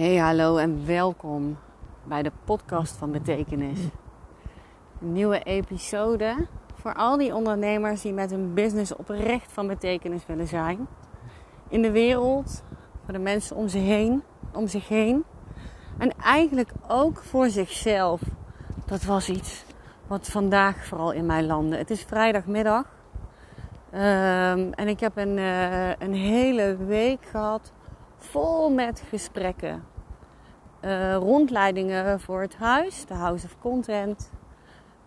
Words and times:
Hey, 0.00 0.16
hallo 0.16 0.56
en 0.56 0.86
welkom 0.86 1.58
bij 2.04 2.22
de 2.22 2.32
podcast 2.44 2.96
van 2.96 3.10
Betekenis. 3.10 3.78
Een 5.00 5.12
nieuwe 5.12 5.42
episode 5.42 6.46
voor 6.74 6.94
al 6.94 7.16
die 7.16 7.34
ondernemers 7.34 8.02
die 8.02 8.12
met 8.12 8.30
hun 8.30 8.54
business 8.54 8.96
oprecht 8.96 9.52
van 9.52 9.66
betekenis 9.66 10.26
willen 10.26 10.46
zijn. 10.46 10.88
In 11.68 11.82
de 11.82 11.90
wereld, 11.90 12.62
voor 13.04 13.12
de 13.12 13.18
mensen 13.18 13.56
om 13.56 13.66
heen, 13.66 14.22
om 14.52 14.66
zich 14.66 14.88
heen. 14.88 15.24
En 15.98 16.12
eigenlijk 16.22 16.72
ook 16.88 17.18
voor 17.18 17.48
zichzelf. 17.48 18.20
Dat 18.86 19.02
was 19.02 19.28
iets 19.28 19.64
wat 20.06 20.28
vandaag 20.28 20.84
vooral 20.86 21.12
in 21.12 21.26
mij 21.26 21.42
landde. 21.42 21.76
Het 21.76 21.90
is 21.90 22.02
vrijdagmiddag. 22.02 22.84
Um, 23.94 24.72
en 24.72 24.88
ik 24.88 25.00
heb 25.00 25.16
een, 25.16 25.36
uh, 25.36 25.88
een 25.88 26.14
hele 26.14 26.76
week 26.76 27.24
gehad 27.24 27.72
vol 28.20 28.70
met 28.70 29.02
gesprekken. 29.08 29.89
Uh, 30.84 31.14
rondleidingen 31.14 32.20
voor 32.20 32.40
het 32.40 32.56
huis, 32.56 33.06
de 33.06 33.14
House 33.14 33.46
of 33.46 33.56
Content. 33.58 34.30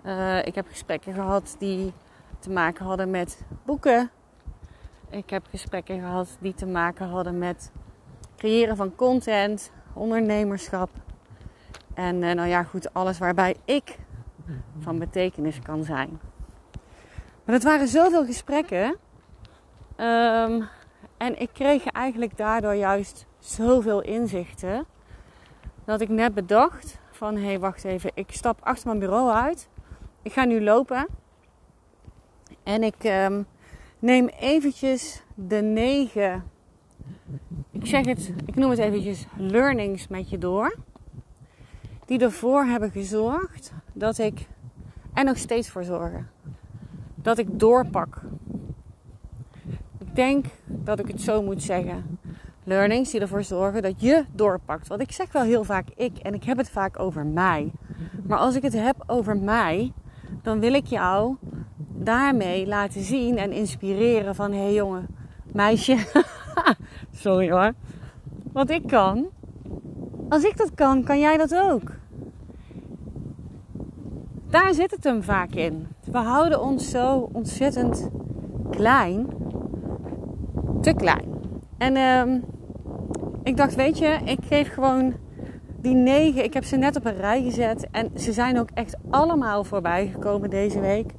Uh, 0.05 0.45
ik 0.45 0.55
heb 0.55 0.67
gesprekken 0.67 1.13
gehad 1.13 1.55
die 1.59 1.93
te 2.39 2.49
maken 2.49 2.85
hadden 2.85 3.09
met 3.09 3.41
boeken. 3.65 4.09
Ik 5.09 5.29
heb 5.29 5.45
gesprekken 5.49 5.99
gehad 5.99 6.37
die 6.39 6.53
te 6.53 6.65
maken 6.65 7.07
hadden 7.07 7.37
met 7.37 7.71
creëren 8.37 8.75
van 8.75 8.95
content, 8.95 9.71
ondernemerschap. 9.93 10.89
En 11.93 12.21
uh, 12.21 12.31
nou 12.31 12.47
ja, 12.47 12.63
goed, 12.63 12.93
alles 12.93 13.17
waarbij 13.17 13.55
ik 13.65 13.97
van 14.79 14.99
betekenis 14.99 15.59
kan 15.59 15.83
zijn. 15.83 16.19
Maar 17.45 17.55
het 17.55 17.63
waren 17.63 17.87
zoveel 17.87 18.25
gesprekken. 18.25 18.97
Um, 19.97 20.67
en 21.17 21.41
ik 21.41 21.49
kreeg 21.53 21.85
eigenlijk 21.85 22.37
daardoor 22.37 22.75
juist 22.75 23.25
zoveel 23.39 24.01
inzichten. 24.01 24.85
Dat 25.85 26.01
ik 26.01 26.09
net 26.09 26.33
bedacht 26.33 26.99
van 27.11 27.35
hé 27.35 27.45
hey, 27.45 27.59
wacht 27.59 27.83
even, 27.83 28.11
ik 28.13 28.31
stap 28.31 28.59
achter 28.63 28.87
mijn 28.87 28.99
bureau 28.99 29.31
uit. 29.31 29.69
Ik 30.21 30.33
ga 30.33 30.45
nu 30.45 30.61
lopen. 30.61 31.07
En 32.63 32.83
ik 32.83 33.03
um, 33.03 33.45
neem 33.99 34.27
eventjes 34.27 35.23
de 35.35 35.61
negen, 35.61 36.43
ik 37.71 37.85
zeg 37.85 38.05
het, 38.05 38.33
ik 38.45 38.55
noem 38.55 38.69
het 38.69 38.79
eventjes 38.79 39.25
learnings 39.37 40.07
met 40.07 40.29
je 40.29 40.37
door. 40.37 40.75
Die 42.05 42.19
ervoor 42.19 42.63
hebben 42.63 42.91
gezorgd 42.91 43.73
dat 43.93 44.17
ik, 44.17 44.47
en 45.13 45.25
nog 45.25 45.37
steeds 45.37 45.69
voor 45.69 45.83
zorgen, 45.83 46.29
dat 47.15 47.37
ik 47.37 47.59
doorpak 47.59 48.21
ik 50.13 50.19
denk 50.19 50.45
dat 50.65 50.99
ik 50.99 51.07
het 51.07 51.21
zo 51.21 51.41
moet 51.43 51.63
zeggen. 51.63 52.19
Learnings 52.63 53.11
die 53.11 53.19
ervoor 53.19 53.43
zorgen 53.43 53.81
dat 53.81 54.01
je 54.01 54.25
doorpakt. 54.31 54.87
Want 54.87 55.01
ik 55.01 55.11
zeg 55.11 55.31
wel 55.31 55.41
heel 55.41 55.63
vaak 55.63 55.87
ik 55.95 56.17
en 56.17 56.33
ik 56.33 56.43
heb 56.43 56.57
het 56.57 56.69
vaak 56.69 56.99
over 56.99 57.25
mij. 57.25 57.71
Maar 58.27 58.37
als 58.37 58.55
ik 58.55 58.61
het 58.61 58.73
heb 58.73 59.03
over 59.07 59.37
mij, 59.37 59.93
dan 60.41 60.59
wil 60.59 60.73
ik 60.73 60.85
jou 60.85 61.35
daarmee 61.95 62.67
laten 62.67 63.01
zien 63.01 63.37
en 63.37 63.51
inspireren 63.51 64.35
van 64.35 64.51
hé 64.51 64.57
hey 64.63 64.73
jongen, 64.73 65.07
meisje, 65.53 65.97
sorry 67.23 67.51
hoor, 67.51 67.73
wat 68.51 68.69
ik 68.69 68.87
kan. 68.87 69.25
Als 70.29 70.43
ik 70.43 70.57
dat 70.57 70.73
kan, 70.75 71.03
kan 71.03 71.19
jij 71.19 71.37
dat 71.37 71.55
ook. 71.55 71.91
Daar 74.49 74.73
zit 74.73 74.91
het 74.91 75.03
hem 75.03 75.23
vaak 75.23 75.53
in. 75.53 75.87
We 76.11 76.17
houden 76.17 76.61
ons 76.61 76.89
zo 76.89 77.29
ontzettend 77.31 78.09
klein 78.69 79.27
te 80.81 80.93
klein. 80.93 81.32
En 81.83 81.95
uh, 81.95 82.35
ik 83.43 83.57
dacht, 83.57 83.75
weet 83.75 83.97
je, 83.97 84.19
ik 84.25 84.39
geef 84.45 84.73
gewoon 84.73 85.13
die 85.81 85.95
negen. 85.95 86.43
Ik 86.43 86.53
heb 86.53 86.63
ze 86.63 86.75
net 86.75 86.95
op 86.95 87.05
een 87.05 87.17
rij 87.17 87.43
gezet. 87.43 87.87
En 87.91 88.11
ze 88.15 88.33
zijn 88.33 88.59
ook 88.59 88.69
echt 88.73 88.95
allemaal 89.09 89.63
voorbij 89.63 90.07
gekomen 90.07 90.49
deze 90.49 90.79
week. 90.79 91.11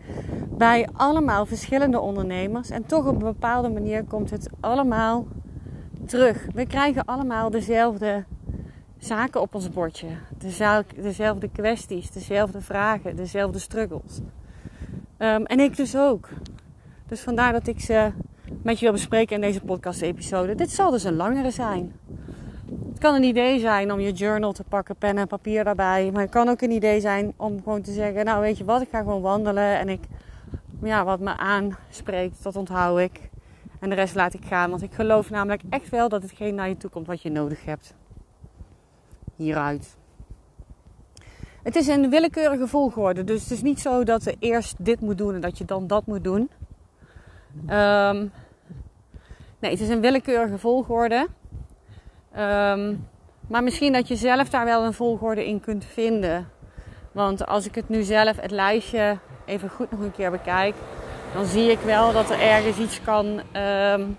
Bij 0.48 0.88
allemaal 0.92 1.46
verschillende 1.46 2.00
ondernemers. 2.00 2.70
En 2.70 2.86
toch 2.86 3.06
op 3.06 3.14
een 3.14 3.32
bepaalde 3.32 3.68
manier 3.68 4.04
komt 4.04 4.30
het 4.30 4.50
allemaal 4.60 5.26
terug. 6.06 6.46
We 6.54 6.66
krijgen 6.66 7.04
allemaal 7.04 7.50
dezelfde 7.50 8.24
zaken 8.98 9.40
op 9.40 9.54
ons 9.54 9.70
bordje. 9.70 10.08
Dezelfde 10.96 11.48
kwesties, 11.52 12.10
dezelfde 12.10 12.60
vragen, 12.60 13.16
dezelfde 13.16 13.58
struggles. 13.58 14.20
Um, 15.18 15.44
en 15.44 15.60
ik 15.60 15.76
dus 15.76 15.96
ook. 15.96 16.28
Dus 17.06 17.20
vandaar 17.20 17.52
dat 17.52 17.66
ik 17.66 17.80
ze 17.80 18.12
met 18.64 18.78
je 18.78 18.84
wil 18.84 18.94
bespreken 18.94 19.34
in 19.34 19.40
deze 19.40 19.60
podcast-episode. 19.60 20.54
Dit 20.54 20.70
zal 20.70 20.90
dus 20.90 21.04
een 21.04 21.16
langere 21.16 21.50
zijn. 21.50 21.92
Het 22.88 22.98
kan 22.98 23.14
een 23.14 23.22
idee 23.22 23.58
zijn 23.58 23.92
om 23.92 24.00
je 24.00 24.12
journal 24.12 24.52
te 24.52 24.64
pakken, 24.64 24.96
pen 24.96 25.18
en 25.18 25.26
papier 25.26 25.64
daarbij. 25.64 26.10
Maar 26.12 26.22
het 26.22 26.30
kan 26.30 26.48
ook 26.48 26.60
een 26.60 26.70
idee 26.70 27.00
zijn 27.00 27.32
om 27.36 27.62
gewoon 27.62 27.82
te 27.82 27.92
zeggen: 27.92 28.24
Nou, 28.24 28.40
weet 28.40 28.58
je 28.58 28.64
wat, 28.64 28.82
ik 28.82 28.88
ga 28.90 28.98
gewoon 28.98 29.20
wandelen. 29.20 29.78
En 29.78 29.88
ik, 29.88 30.00
ja, 30.82 31.04
wat 31.04 31.20
me 31.20 31.36
aanspreekt, 31.36 32.42
dat 32.42 32.56
onthoud 32.56 32.98
ik. 32.98 33.30
En 33.80 33.88
de 33.88 33.94
rest 33.94 34.14
laat 34.14 34.34
ik 34.34 34.44
gaan. 34.44 34.70
Want 34.70 34.82
ik 34.82 34.92
geloof 34.92 35.30
namelijk 35.30 35.62
echt 35.68 35.88
wel 35.88 36.08
dat 36.08 36.22
hetgeen 36.22 36.54
naar 36.54 36.68
je 36.68 36.76
toe 36.76 36.90
komt 36.90 37.06
wat 37.06 37.22
je 37.22 37.30
nodig 37.30 37.64
hebt. 37.64 37.94
Hieruit. 39.36 39.96
Het 41.62 41.76
is 41.76 41.86
een 41.86 42.10
willekeurige 42.10 42.66
volgorde. 42.66 43.24
Dus 43.24 43.42
het 43.42 43.50
is 43.50 43.62
niet 43.62 43.80
zo 43.80 44.04
dat 44.04 44.24
je 44.24 44.36
eerst 44.38 44.84
dit 44.84 45.00
moet 45.00 45.18
doen 45.18 45.34
en 45.34 45.40
dat 45.40 45.58
je 45.58 45.64
dan 45.64 45.86
dat 45.86 46.06
moet 46.06 46.24
doen. 46.24 46.50
Um, 47.68 48.32
Nee, 49.64 49.72
het 49.72 49.82
is 49.82 49.88
een 49.88 50.00
willekeurige 50.00 50.58
volgorde. 50.58 51.28
Um, 52.38 53.08
maar 53.48 53.62
misschien 53.62 53.92
dat 53.92 54.08
je 54.08 54.16
zelf 54.16 54.48
daar 54.48 54.64
wel 54.64 54.84
een 54.84 54.92
volgorde 54.92 55.46
in 55.46 55.60
kunt 55.60 55.84
vinden. 55.84 56.48
Want 57.12 57.46
als 57.46 57.66
ik 57.66 57.74
het 57.74 57.88
nu 57.88 58.02
zelf, 58.02 58.40
het 58.40 58.50
lijstje, 58.50 59.18
even 59.44 59.70
goed 59.70 59.90
nog 59.90 60.00
een 60.00 60.12
keer 60.12 60.30
bekijk, 60.30 60.74
dan 61.34 61.44
zie 61.44 61.70
ik 61.70 61.78
wel 61.78 62.12
dat 62.12 62.30
er 62.30 62.40
ergens 62.40 62.78
iets 62.78 63.02
kan. 63.02 63.26
Um, 63.26 64.16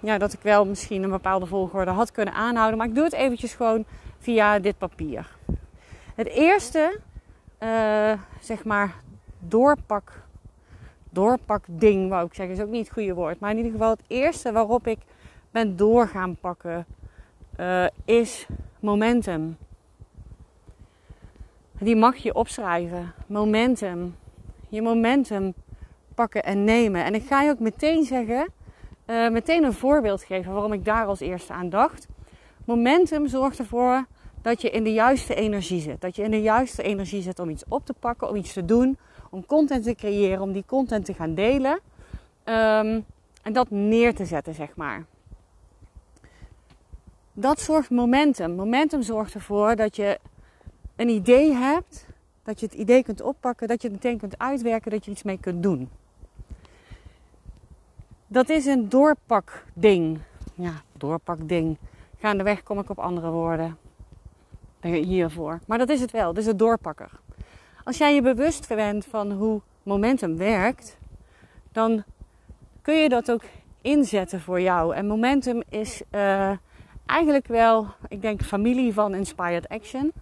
ja, 0.00 0.18
dat 0.18 0.32
ik 0.32 0.40
wel 0.42 0.66
misschien 0.66 1.02
een 1.02 1.10
bepaalde 1.10 1.46
volgorde 1.46 1.90
had 1.90 2.10
kunnen 2.10 2.34
aanhouden. 2.34 2.78
Maar 2.78 2.86
ik 2.86 2.94
doe 2.94 3.04
het 3.04 3.12
eventjes 3.12 3.54
gewoon 3.54 3.84
via 4.18 4.58
dit 4.58 4.78
papier. 4.78 5.36
Het 6.14 6.28
eerste, 6.28 7.00
uh, 7.60 8.12
zeg 8.40 8.64
maar, 8.64 8.94
doorpak 9.38 10.23
doorpakding, 11.14 12.08
wou 12.08 12.26
ik 12.26 12.34
zeggen, 12.34 12.54
is 12.54 12.62
ook 12.62 12.68
niet 12.68 12.84
het 12.84 12.92
goede 12.92 13.14
woord. 13.14 13.40
Maar 13.40 13.50
in 13.50 13.56
ieder 13.56 13.72
geval 13.72 13.90
het 13.90 14.02
eerste 14.06 14.52
waarop 14.52 14.86
ik 14.86 14.98
ben 15.50 15.76
doorgaan 15.76 16.36
pakken 16.36 16.86
uh, 17.60 17.86
is 18.04 18.46
momentum. 18.80 19.56
Die 21.78 21.96
mag 21.96 22.16
je 22.16 22.34
opschrijven. 22.34 23.12
Momentum. 23.26 24.16
Je 24.68 24.82
momentum 24.82 25.54
pakken 26.14 26.42
en 26.44 26.64
nemen. 26.64 27.04
En 27.04 27.14
ik 27.14 27.26
ga 27.26 27.42
je 27.42 27.50
ook 27.50 27.58
meteen 27.58 28.04
zeggen, 28.04 28.48
uh, 29.06 29.30
meteen 29.30 29.64
een 29.64 29.72
voorbeeld 29.72 30.22
geven 30.22 30.52
waarom 30.52 30.72
ik 30.72 30.84
daar 30.84 31.06
als 31.06 31.20
eerste 31.20 31.52
aan 31.52 31.68
dacht. 31.68 32.06
Momentum 32.64 33.26
zorgt 33.28 33.58
ervoor 33.58 34.06
dat 34.42 34.60
je 34.60 34.70
in 34.70 34.84
de 34.84 34.92
juiste 34.92 35.34
energie 35.34 35.80
zit. 35.80 36.00
Dat 36.00 36.16
je 36.16 36.22
in 36.22 36.30
de 36.30 36.42
juiste 36.42 36.82
energie 36.82 37.22
zit 37.22 37.38
om 37.38 37.48
iets 37.48 37.64
op 37.68 37.86
te 37.86 37.94
pakken, 38.00 38.28
om 38.28 38.36
iets 38.36 38.52
te 38.52 38.64
doen, 38.64 38.98
om 39.34 39.46
content 39.46 39.84
te 39.84 39.94
creëren, 39.94 40.40
om 40.40 40.52
die 40.52 40.64
content 40.66 41.04
te 41.04 41.14
gaan 41.14 41.34
delen. 41.34 41.80
Um, 42.44 43.04
en 43.42 43.52
dat 43.52 43.70
neer 43.70 44.14
te 44.14 44.24
zetten, 44.24 44.54
zeg 44.54 44.76
maar. 44.76 45.04
Dat 47.32 47.60
zorgt 47.60 47.90
momentum. 47.90 48.54
Momentum 48.54 49.02
zorgt 49.02 49.34
ervoor 49.34 49.76
dat 49.76 49.96
je 49.96 50.18
een 50.96 51.08
idee 51.08 51.52
hebt, 51.52 52.06
dat 52.42 52.60
je 52.60 52.66
het 52.66 52.74
idee 52.74 53.02
kunt 53.02 53.20
oppakken, 53.20 53.68
dat 53.68 53.82
je 53.82 53.88
het 53.88 53.96
meteen 54.02 54.18
kunt 54.18 54.38
uitwerken, 54.38 54.90
dat 54.90 55.04
je 55.04 55.10
iets 55.10 55.22
mee 55.22 55.38
kunt 55.38 55.62
doen. 55.62 55.88
Dat 58.26 58.48
is 58.48 58.66
een 58.66 58.88
doorpakding. 58.88 60.18
Ja, 60.54 60.72
doorpakding. 60.92 61.76
Gaandeweg 62.18 62.62
kom 62.62 62.78
ik 62.78 62.90
op 62.90 62.98
andere 62.98 63.30
woorden 63.30 63.78
hiervoor. 64.80 65.60
Maar 65.66 65.78
dat 65.78 65.88
is 65.88 66.00
het 66.00 66.10
wel. 66.10 66.32
Is 66.32 66.46
het 66.46 66.58
doorpakker. 66.58 67.10
Als 67.84 67.98
jij 67.98 68.14
je 68.14 68.22
bewust 68.22 68.68
bent 68.68 69.04
van 69.04 69.32
hoe 69.32 69.60
momentum 69.82 70.36
werkt, 70.36 70.98
dan 71.72 72.04
kun 72.82 72.94
je 72.94 73.08
dat 73.08 73.30
ook 73.30 73.42
inzetten 73.82 74.40
voor 74.40 74.60
jou. 74.60 74.94
En 74.94 75.06
momentum 75.06 75.62
is 75.68 76.02
uh, 76.10 76.50
eigenlijk 77.06 77.46
wel, 77.46 77.86
ik 78.08 78.22
denk, 78.22 78.42
familie 78.42 78.94
van 78.94 79.14
Inspired 79.14 79.68
Action. 79.68 80.12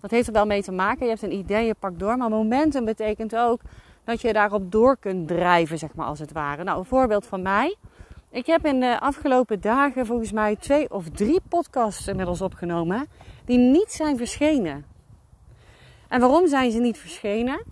Dat 0.00 0.10
heeft 0.10 0.26
er 0.26 0.32
wel 0.32 0.46
mee 0.46 0.62
te 0.62 0.72
maken. 0.72 1.02
Je 1.02 1.10
hebt 1.10 1.22
een 1.22 1.32
idee, 1.32 1.66
je 1.66 1.74
pakt 1.74 1.98
door. 1.98 2.16
Maar 2.16 2.28
momentum 2.28 2.84
betekent 2.84 3.36
ook 3.36 3.60
dat 4.04 4.20
je 4.20 4.32
daarop 4.32 4.72
door 4.72 4.96
kunt 4.96 5.28
drijven, 5.28 5.78
zeg 5.78 5.94
maar 5.94 6.06
als 6.06 6.18
het 6.18 6.32
ware. 6.32 6.64
Nou, 6.64 6.78
een 6.78 6.84
voorbeeld 6.84 7.26
van 7.26 7.42
mij. 7.42 7.76
Ik 8.30 8.46
heb 8.46 8.66
in 8.66 8.80
de 8.80 9.00
afgelopen 9.00 9.60
dagen 9.60 10.06
volgens 10.06 10.32
mij 10.32 10.56
twee 10.56 10.90
of 10.90 11.08
drie 11.08 11.40
podcasts 11.48 12.08
inmiddels 12.08 12.40
opgenomen 12.40 13.06
die 13.44 13.58
niet 13.58 13.92
zijn 13.92 14.16
verschenen. 14.16 14.95
En 16.08 16.20
waarom 16.20 16.46
zijn 16.46 16.70
ze 16.70 16.78
niet 16.78 16.98
verschenen? 16.98 17.62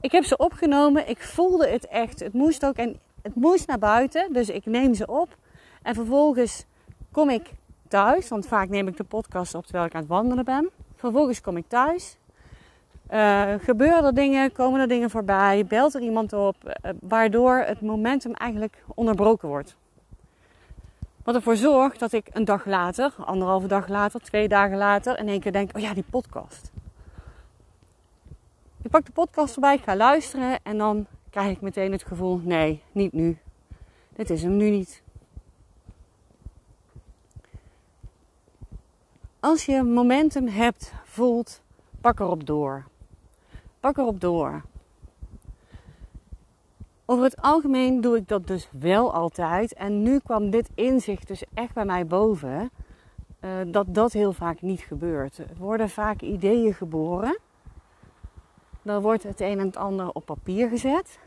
Ik 0.00 0.12
heb 0.12 0.24
ze 0.24 0.36
opgenomen, 0.36 1.08
ik 1.08 1.22
voelde 1.22 1.68
het 1.68 1.86
echt. 1.86 2.20
Het 2.20 2.32
moest 2.32 2.66
ook 2.66 2.76
en 2.76 3.00
het 3.22 3.34
moest 3.34 3.66
naar 3.66 3.78
buiten, 3.78 4.32
dus 4.32 4.48
ik 4.48 4.66
neem 4.66 4.94
ze 4.94 5.06
op. 5.06 5.36
En 5.82 5.94
vervolgens 5.94 6.64
kom 7.12 7.30
ik 7.30 7.50
thuis, 7.88 8.28
want 8.28 8.46
vaak 8.46 8.68
neem 8.68 8.88
ik 8.88 8.96
de 8.96 9.04
podcast 9.04 9.54
op 9.54 9.64
terwijl 9.64 9.86
ik 9.86 9.94
aan 9.94 10.00
het 10.00 10.10
wandelen 10.10 10.44
ben. 10.44 10.70
Vervolgens 10.94 11.40
kom 11.40 11.56
ik 11.56 11.64
thuis. 11.68 12.16
Uh, 13.10 13.54
gebeuren 13.58 14.04
er 14.04 14.14
dingen, 14.14 14.52
komen 14.52 14.80
er 14.80 14.88
dingen 14.88 15.10
voorbij, 15.10 15.66
belt 15.66 15.94
er 15.94 16.00
iemand 16.00 16.32
op, 16.32 16.56
uh, 16.64 16.92
waardoor 17.00 17.56
het 17.56 17.80
momentum 17.80 18.32
eigenlijk 18.32 18.84
onderbroken 18.94 19.48
wordt. 19.48 19.76
Wat 21.24 21.34
ervoor 21.34 21.56
zorgt 21.56 21.98
dat 21.98 22.12
ik 22.12 22.28
een 22.32 22.44
dag 22.44 22.66
later, 22.66 23.12
anderhalve 23.18 23.66
dag 23.66 23.88
later, 23.88 24.20
twee 24.20 24.48
dagen 24.48 24.76
later, 24.76 25.18
in 25.18 25.28
één 25.28 25.40
keer 25.40 25.52
denk: 25.52 25.76
oh 25.76 25.82
ja, 25.82 25.94
die 25.94 26.04
podcast. 26.10 26.71
Ik 28.82 28.90
pak 28.90 29.04
de 29.04 29.12
podcast 29.12 29.54
erbij, 29.54 29.74
ik 29.74 29.82
ga 29.82 29.96
luisteren 29.96 30.58
en 30.62 30.78
dan 30.78 31.06
krijg 31.30 31.50
ik 31.50 31.60
meteen 31.60 31.92
het 31.92 32.04
gevoel: 32.04 32.40
nee, 32.42 32.82
niet 32.92 33.12
nu. 33.12 33.38
Dit 34.14 34.30
is 34.30 34.42
hem 34.42 34.56
nu 34.56 34.70
niet. 34.70 35.02
Als 39.40 39.64
je 39.64 39.82
momentum 39.82 40.46
hebt, 40.46 40.92
voelt, 41.04 41.62
pak 42.00 42.20
erop 42.20 42.46
door. 42.46 42.84
Pak 43.80 43.96
erop 43.96 44.20
door. 44.20 44.62
Over 47.04 47.24
het 47.24 47.42
algemeen 47.42 48.00
doe 48.00 48.16
ik 48.16 48.28
dat 48.28 48.46
dus 48.46 48.68
wel 48.70 49.14
altijd. 49.14 49.74
En 49.74 50.02
nu 50.02 50.18
kwam 50.18 50.50
dit 50.50 50.70
inzicht 50.74 51.26
dus 51.26 51.44
echt 51.54 51.74
bij 51.74 51.84
mij 51.84 52.06
boven. 52.06 52.70
Uh, 53.40 53.50
dat 53.66 53.94
dat 53.94 54.12
heel 54.12 54.32
vaak 54.32 54.62
niet 54.62 54.80
gebeurt. 54.80 55.38
Er 55.38 55.56
worden 55.58 55.88
vaak 55.88 56.20
ideeën 56.20 56.74
geboren. 56.74 57.38
Dan 58.82 59.02
wordt 59.02 59.22
het 59.22 59.40
een 59.40 59.58
en 59.58 59.66
het 59.66 59.76
ander 59.76 60.10
op 60.12 60.26
papier 60.26 60.68
gezet. 60.68 61.18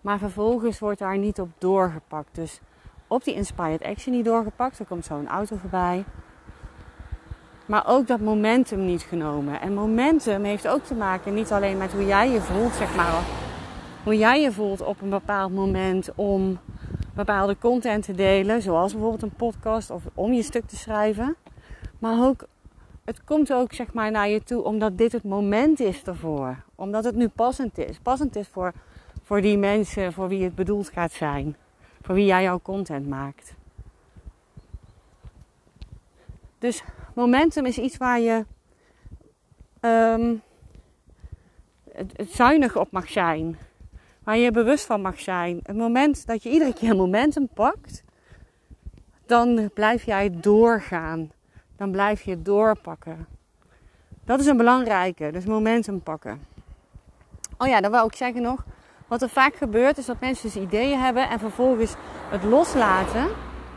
Maar 0.00 0.18
vervolgens 0.18 0.78
wordt 0.78 0.98
daar 0.98 1.18
niet 1.18 1.40
op 1.40 1.48
doorgepakt. 1.58 2.34
Dus 2.34 2.60
op 3.06 3.24
die 3.24 3.34
inspired 3.34 3.82
action 3.82 4.14
niet 4.14 4.24
doorgepakt. 4.24 4.78
Er 4.78 4.86
komt 4.86 5.04
zo'n 5.04 5.28
auto 5.28 5.56
voorbij. 5.56 6.04
Maar 7.66 7.86
ook 7.86 8.06
dat 8.06 8.20
momentum 8.20 8.84
niet 8.84 9.02
genomen. 9.02 9.60
En 9.60 9.74
momentum 9.74 10.44
heeft 10.44 10.68
ook 10.68 10.84
te 10.84 10.94
maken 10.94 11.34
niet 11.34 11.52
alleen 11.52 11.76
met 11.76 11.92
hoe 11.92 12.06
jij 12.06 12.30
je 12.30 12.40
voelt, 12.40 12.72
zeg 12.72 12.96
maar. 12.96 13.22
Hoe 14.04 14.16
jij 14.16 14.40
je 14.40 14.52
voelt 14.52 14.80
op 14.80 15.00
een 15.00 15.10
bepaald 15.10 15.54
moment 15.54 16.10
om 16.14 16.58
bepaalde 17.14 17.58
content 17.58 18.04
te 18.04 18.14
delen. 18.14 18.62
Zoals 18.62 18.92
bijvoorbeeld 18.92 19.22
een 19.22 19.36
podcast 19.36 19.90
of 19.90 20.02
om 20.14 20.32
je 20.32 20.42
stuk 20.42 20.66
te 20.66 20.76
schrijven. 20.76 21.36
Maar 21.98 22.26
ook, 22.26 22.46
het 23.04 23.24
komt 23.24 23.52
ook 23.52 23.72
zeg 23.72 23.92
maar 23.92 24.10
naar 24.10 24.28
je 24.28 24.42
toe 24.42 24.62
omdat 24.62 24.98
dit 24.98 25.12
het 25.12 25.24
moment 25.24 25.80
is 25.80 26.02
ervoor. 26.02 26.64
Omdat 26.74 27.04
het 27.04 27.14
nu 27.14 27.28
passend 27.28 27.78
is. 27.78 27.98
Passend 27.98 28.36
is 28.36 28.48
voor, 28.48 28.72
voor 29.22 29.40
die 29.40 29.58
mensen 29.58 30.12
voor 30.12 30.28
wie 30.28 30.44
het 30.44 30.54
bedoeld 30.54 30.88
gaat 30.88 31.12
zijn. 31.12 31.56
Voor 32.02 32.14
wie 32.14 32.24
jij 32.24 32.42
jouw 32.42 32.60
content 32.60 33.08
maakt. 33.08 33.54
Dus 36.58 36.82
momentum 37.14 37.66
is 37.66 37.78
iets 37.78 37.96
waar 37.96 38.20
je 38.20 38.44
um, 39.80 40.42
het, 41.92 42.12
het 42.16 42.30
zuinig 42.30 42.76
op 42.76 42.90
mag 42.90 43.08
zijn. 43.08 43.58
Waar 44.22 44.36
je 44.36 44.50
bewust 44.50 44.84
van 44.84 45.00
mag 45.00 45.20
zijn. 45.20 45.60
Het 45.62 45.76
moment 45.76 46.26
dat 46.26 46.42
je 46.42 46.50
iedere 46.50 46.74
keer 46.74 46.96
momentum 46.96 47.48
pakt, 47.54 48.02
dan 49.26 49.70
blijf 49.74 50.04
jij 50.04 50.40
doorgaan. 50.40 51.30
Dan 51.76 51.90
blijf 51.90 52.22
je 52.22 52.42
doorpakken. 52.42 53.26
Dat 54.24 54.40
is 54.40 54.46
een 54.46 54.56
belangrijke, 54.56 55.30
dus 55.32 55.44
momentum 55.44 56.02
pakken. 56.02 56.40
Oh 57.58 57.68
ja, 57.68 57.80
dan 57.80 57.90
wou 57.90 58.06
ik 58.06 58.16
zeggen 58.16 58.42
nog. 58.42 58.64
Wat 59.08 59.22
er 59.22 59.28
vaak 59.28 59.54
gebeurt 59.54 59.98
is 59.98 60.06
dat 60.06 60.20
mensen 60.20 60.52
dus 60.52 60.62
ideeën 60.62 60.98
hebben 60.98 61.28
en 61.28 61.38
vervolgens 61.38 61.94
het 62.28 62.44
loslaten. 62.44 63.26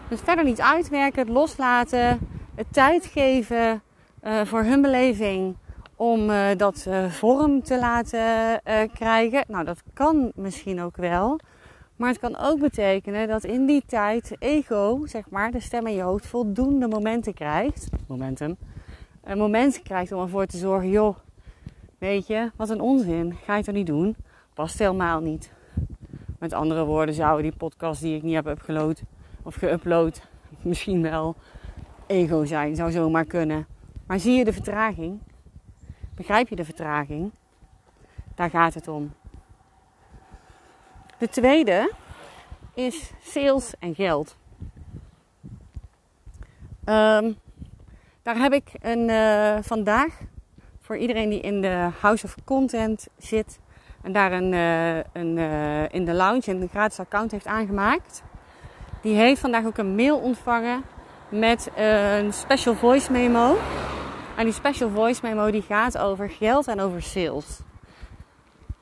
Dus 0.09 0.19
verder 0.19 0.45
niet 0.45 0.61
uitwerken, 0.61 1.19
het 1.19 1.29
loslaten, 1.29 2.19
het 2.55 2.67
tijd 2.71 3.05
geven 3.05 3.81
uh, 4.23 4.41
voor 4.41 4.63
hun 4.63 4.81
beleving 4.81 5.55
om 5.95 6.29
uh, 6.29 6.45
dat 6.57 6.85
uh, 6.87 7.11
vorm 7.11 7.63
te 7.63 7.79
laten 7.79 8.61
krijgen. 8.93 9.43
Nou, 9.47 9.65
dat 9.65 9.81
kan 9.93 10.31
misschien 10.35 10.81
ook 10.81 10.97
wel. 10.97 11.39
Maar 11.97 12.09
het 12.09 12.19
kan 12.19 12.37
ook 12.37 12.59
betekenen 12.59 13.27
dat 13.27 13.43
in 13.43 13.65
die 13.65 13.83
tijd 13.85 14.35
ego, 14.39 15.05
zeg 15.05 15.29
maar, 15.29 15.51
de 15.51 15.59
stem 15.59 15.87
in 15.87 15.93
je 15.93 16.01
hoofd, 16.01 16.25
voldoende 16.25 16.87
momenten 16.87 17.33
krijgt. 17.33 17.89
Momentum. 18.07 18.57
Een 19.23 19.37
moment 19.37 19.81
krijgt 19.81 20.11
om 20.11 20.21
ervoor 20.21 20.45
te 20.45 20.57
zorgen, 20.57 20.89
joh, 20.89 21.17
weet 21.97 22.27
je, 22.27 22.51
wat 22.55 22.69
een 22.69 22.81
onzin. 22.81 23.33
Ga 23.43 23.51
je 23.51 23.57
het 23.57 23.67
er 23.67 23.73
niet 23.73 23.87
doen? 23.87 24.15
Past 24.53 24.79
helemaal 24.79 25.19
niet. 25.19 25.51
Met 26.39 26.53
andere 26.53 26.85
woorden 26.85 27.15
zouden 27.15 27.43
die 27.43 27.57
podcast 27.57 28.01
die 28.01 28.15
ik 28.15 28.23
niet 28.23 28.35
heb 28.35 28.47
upgeload 28.47 29.01
of 29.43 29.55
geüpload, 29.55 30.21
misschien 30.61 31.01
wel 31.01 31.35
ego 32.07 32.45
zijn, 32.45 32.75
zou 32.75 32.91
zomaar 32.91 33.25
kunnen. 33.25 33.67
Maar 34.05 34.19
zie 34.19 34.37
je 34.37 34.43
de 34.43 34.53
vertraging? 34.53 35.19
Begrijp 36.15 36.49
je 36.49 36.55
de 36.55 36.65
vertraging? 36.65 37.31
Daar 38.35 38.49
gaat 38.49 38.73
het 38.73 38.87
om. 38.87 39.11
De 41.17 41.29
tweede 41.29 41.91
is 42.73 43.11
sales 43.23 43.73
en 43.79 43.95
geld. 43.95 44.37
Um, 46.85 47.37
daar 48.23 48.37
heb 48.37 48.53
ik 48.53 48.71
een, 48.81 49.09
uh, 49.09 49.57
vandaag 49.61 50.19
voor 50.81 50.97
iedereen 50.97 51.29
die 51.29 51.39
in 51.39 51.61
de 51.61 51.89
House 51.99 52.25
of 52.25 52.35
Content 52.43 53.07
zit 53.17 53.59
en 54.01 54.11
daar 54.11 54.31
een, 54.31 54.53
uh, 54.53 54.97
een 55.13 55.37
uh, 55.37 55.89
in 55.89 56.05
de 56.05 56.13
lounge 56.13 56.51
een 56.51 56.69
gratis 56.69 56.99
account 56.99 57.31
heeft 57.31 57.47
aangemaakt. 57.47 58.23
Die 59.01 59.15
heeft 59.15 59.41
vandaag 59.41 59.65
ook 59.65 59.77
een 59.77 59.95
mail 59.95 60.17
ontvangen 60.17 60.83
met 61.29 61.71
een 61.75 62.33
special 62.33 62.75
voice 62.75 63.11
memo. 63.11 63.57
En 64.35 64.43
die 64.43 64.53
special 64.53 64.89
voice 64.89 65.19
memo 65.23 65.51
die 65.51 65.61
gaat 65.61 65.97
over 65.97 66.29
geld 66.29 66.67
en 66.67 66.79
over 66.79 67.01
sales. 67.01 67.59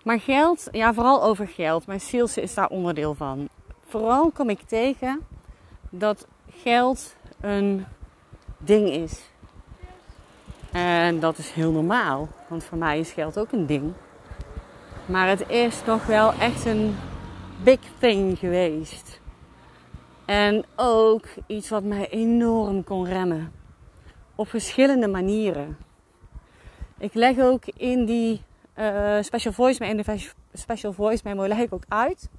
Maar 0.06 0.20
geld, 0.20 0.68
ja 0.72 0.94
vooral 0.94 1.24
over 1.24 1.48
geld, 1.48 1.86
maar 1.86 2.00
sales 2.00 2.38
is 2.38 2.54
daar 2.54 2.70
onderdeel 2.70 3.14
van. 3.14 3.50
Vooral 3.86 4.32
kom 4.32 4.50
ik 4.50 4.62
tegen 4.62 5.22
dat 5.90 6.28
geld 6.50 7.16
een 7.42 7.86
ding 8.58 8.90
is. 8.90 9.30
En 10.72 11.20
dat 11.20 11.38
is 11.38 11.52
heel 11.52 11.72
normaal, 11.72 12.28
want 12.48 12.64
voor 12.64 12.78
mij 12.78 13.00
is 13.00 13.12
geld 13.12 13.40
ook 13.40 13.52
een 13.52 13.66
ding. 13.66 13.94
Maar 15.06 15.28
het 15.28 15.50
is 15.50 15.82
toch 15.82 16.06
wel 16.06 16.34
echt 16.34 16.66
een 16.66 16.96
big 17.64 17.80
thing 18.00 18.40
geweest. 18.40 19.20
En 20.26 20.66
ook 20.76 21.26
iets 21.48 21.70
wat 21.70 21.84
mij 21.84 22.10
enorm 22.10 22.84
kon 22.84 23.06
remmen. 23.06 23.52
Op 24.36 24.50
verschillende 24.50 25.08
manieren. 25.08 25.78
Ik 26.98 27.14
leg 27.14 27.40
ook 27.40 27.66
in 27.66 28.06
die 28.06 28.42
uh, 28.80 29.22
special 29.22 29.54
voice 29.54 29.86
in 29.86 29.98
de 29.98 30.30
special 30.54 30.94
voice 30.94 31.22
memo 31.24 31.48
leg 31.48 31.58
ik 31.58 31.74
ook 31.74 31.86
uit 31.88 32.30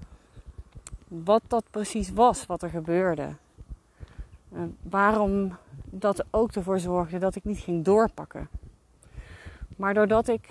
wat 1.09 1.43
dat 1.47 1.65
precies 1.71 2.11
was, 2.11 2.47
wat 2.47 2.63
er 2.63 2.71
gebeurde. 2.71 3.29
Uh, 4.53 4.61
waarom 4.83 5.57
dat 5.85 6.25
ook 6.31 6.53
ervoor 6.53 6.79
zorgde 6.79 7.19
dat 7.19 7.35
ik 7.35 7.45
niet 7.45 7.59
ging 7.59 7.85
doorpakken. 7.85 8.49
Maar 9.77 9.95
doordat 9.95 10.29
ik 10.29 10.49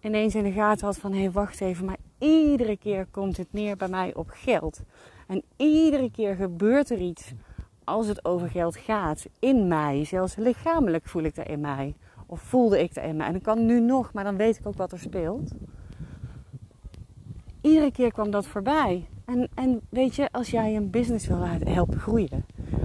ineens 0.00 0.34
in 0.34 0.44
de 0.44 0.52
gaten 0.52 0.86
had 0.86 0.98
van 0.98 1.12
hé 1.12 1.18
hey, 1.18 1.30
wacht 1.30 1.60
even, 1.60 1.84
maar 1.84 1.98
iedere 2.18 2.76
keer 2.76 3.06
komt 3.10 3.36
het 3.36 3.52
neer 3.52 3.76
bij 3.76 3.88
mij 3.88 4.14
op 4.14 4.30
geld. 4.30 4.80
En 5.26 5.42
iedere 5.56 6.10
keer 6.10 6.34
gebeurt 6.34 6.90
er 6.90 6.98
iets 6.98 7.32
als 7.84 8.06
het 8.06 8.24
over 8.24 8.48
geld 8.48 8.76
gaat 8.76 9.26
in 9.38 9.68
mij. 9.68 10.04
Zelfs 10.04 10.36
lichamelijk 10.36 11.06
voel 11.06 11.22
ik 11.22 11.34
dat 11.34 11.46
in 11.46 11.60
mij. 11.60 11.94
Of 12.30 12.40
voelde 12.40 12.82
ik 12.82 12.96
in 12.96 13.16
mij. 13.16 13.26
En 13.26 13.32
dat 13.32 13.42
kan 13.42 13.66
nu 13.66 13.80
nog, 13.80 14.12
maar 14.12 14.24
dan 14.24 14.36
weet 14.36 14.58
ik 14.58 14.66
ook 14.66 14.76
wat 14.76 14.92
er 14.92 14.98
speelt. 14.98 15.50
Iedere 17.60 17.92
keer 17.92 18.12
kwam 18.12 18.30
dat 18.30 18.46
voorbij. 18.46 19.08
En, 19.24 19.48
en 19.54 19.80
weet 19.88 20.14
je, 20.14 20.28
als 20.32 20.50
jij 20.50 20.76
een 20.76 20.90
business 20.90 21.26
wil 21.26 21.46
helpen 21.46 21.98
groeien. 21.98 22.44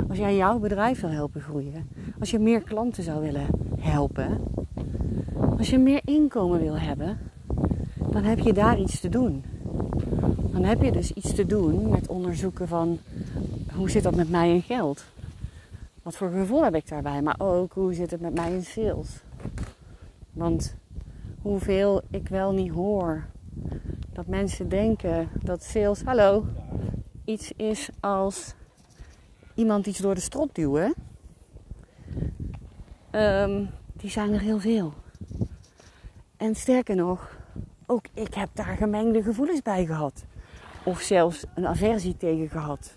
Als 0.09 0.17
jij 0.17 0.35
jouw 0.35 0.59
bedrijf 0.59 1.01
wil 1.01 1.09
helpen 1.09 1.41
groeien. 1.41 1.89
Als 2.19 2.31
je 2.31 2.39
meer 2.39 2.61
klanten 2.61 3.03
zou 3.03 3.21
willen 3.21 3.47
helpen. 3.79 4.43
Als 5.57 5.69
je 5.69 5.77
meer 5.77 6.01
inkomen 6.05 6.59
wil 6.59 6.77
hebben. 6.77 7.17
Dan 8.11 8.23
heb 8.23 8.39
je 8.39 8.53
daar 8.53 8.79
iets 8.79 8.99
te 8.99 9.09
doen 9.09 9.43
dan 10.53 10.63
heb 10.63 10.81
je 10.81 10.91
dus 10.91 11.11
iets 11.11 11.33
te 11.33 11.45
doen 11.45 11.89
met 11.89 12.07
onderzoeken 12.07 12.67
van 12.67 12.99
hoe 13.75 13.89
zit 13.89 14.03
dat 14.03 14.15
met 14.15 14.29
mij 14.29 14.53
in 14.53 14.61
geld? 14.61 15.05
Wat 16.03 16.15
voor 16.15 16.29
gevoel 16.29 16.63
heb 16.63 16.75
ik 16.75 16.89
daarbij? 16.89 17.21
Maar 17.21 17.35
ook 17.37 17.73
hoe 17.73 17.93
zit 17.93 18.11
het 18.11 18.21
met 18.21 18.33
mij 18.33 18.53
in 18.53 18.63
sales? 18.63 19.23
Want 20.31 20.75
hoeveel 21.41 22.01
ik 22.09 22.27
wel 22.27 22.53
niet 22.53 22.71
hoor 22.71 23.25
dat 24.13 24.27
mensen 24.27 24.69
denken 24.69 25.29
dat 25.43 25.63
sales, 25.63 26.03
hallo, 26.03 26.45
iets 27.25 27.51
is 27.51 27.89
als 27.99 28.53
iemand 29.55 29.87
iets 29.87 29.99
door 29.99 30.15
de 30.15 30.21
strot 30.21 30.55
duwen. 30.55 30.93
Um, 33.11 33.69
die 33.93 34.09
zijn 34.09 34.33
er 34.33 34.39
heel 34.39 34.59
veel. 34.59 34.93
En 36.37 36.55
sterker 36.55 36.95
nog, 36.95 37.37
ook 37.85 38.05
ik 38.13 38.33
heb 38.33 38.49
daar 38.53 38.77
gemengde 38.77 39.23
gevoelens 39.23 39.61
bij 39.61 39.85
gehad 39.85 40.23
of 40.83 41.01
zelfs 41.01 41.45
een 41.55 41.67
aversie 41.67 42.17
tegen 42.17 42.49
gehad. 42.49 42.93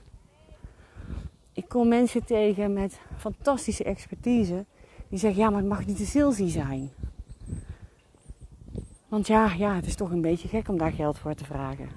ik 1.52 1.68
kom 1.68 1.88
mensen 1.88 2.24
tegen 2.24 2.72
met 2.72 3.00
fantastische 3.16 3.84
expertise. 3.84 4.64
Die 5.08 5.18
zeggen, 5.18 5.42
ja, 5.42 5.50
maar 5.50 5.60
het 5.60 5.68
mag 5.68 5.86
niet 5.86 5.96
te 5.96 6.06
salesy 6.06 6.48
zijn. 6.48 6.90
Want 9.08 9.26
ja, 9.26 9.52
ja, 9.58 9.74
het 9.74 9.86
is 9.86 9.94
toch 9.94 10.10
een 10.10 10.20
beetje 10.20 10.48
gek 10.48 10.68
om 10.68 10.78
daar 10.78 10.92
geld 10.92 11.18
voor 11.18 11.34
te 11.34 11.44
vragen. 11.44 11.88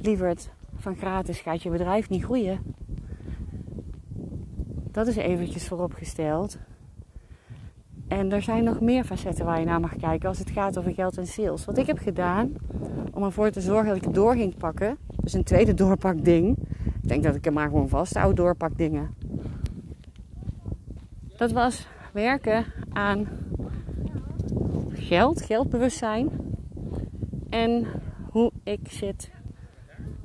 Lieverd, 0.00 0.50
van 0.76 0.96
gratis 0.96 1.40
gaat 1.40 1.62
je 1.62 1.70
bedrijf 1.70 2.08
niet 2.08 2.24
groeien. 2.24 2.60
Dat 4.90 5.06
is 5.06 5.16
eventjes 5.16 5.68
vooropgesteld. 5.68 6.58
En 8.08 8.32
er 8.32 8.42
zijn 8.42 8.64
nog 8.64 8.80
meer 8.80 9.04
facetten 9.04 9.44
waar 9.44 9.60
je 9.60 9.66
naar 9.66 9.80
mag 9.80 9.96
kijken 9.96 10.28
als 10.28 10.38
het 10.38 10.50
gaat 10.50 10.78
over 10.78 10.92
geld 10.92 11.18
en 11.18 11.26
sales. 11.26 11.64
Wat 11.64 11.78
ik 11.78 11.86
heb 11.86 11.98
gedaan 11.98 12.52
om 13.12 13.22
ervoor 13.22 13.50
te 13.50 13.60
zorgen 13.60 13.86
dat 13.86 13.96
ik 13.96 14.04
het 14.04 14.14
door 14.14 14.34
ging 14.34 14.56
pakken. 14.56 14.96
Dus 15.22 15.32
een 15.32 15.44
tweede 15.44 15.74
doorpakding. 15.74 16.56
Ik 17.02 17.08
denk 17.08 17.22
dat 17.22 17.34
ik 17.34 17.46
er 17.46 17.52
maar 17.52 17.68
gewoon 17.68 17.88
vasthoud, 17.88 18.36
doorpakdingen. 18.36 19.14
Dat 21.38 21.52
was 21.52 21.86
werken 22.12 22.64
aan 22.92 23.28
geld, 24.92 25.42
geldbewustzijn. 25.42 26.30
En 27.50 27.86
hoe 28.30 28.52
ik 28.62 28.80
zit, 28.90 29.30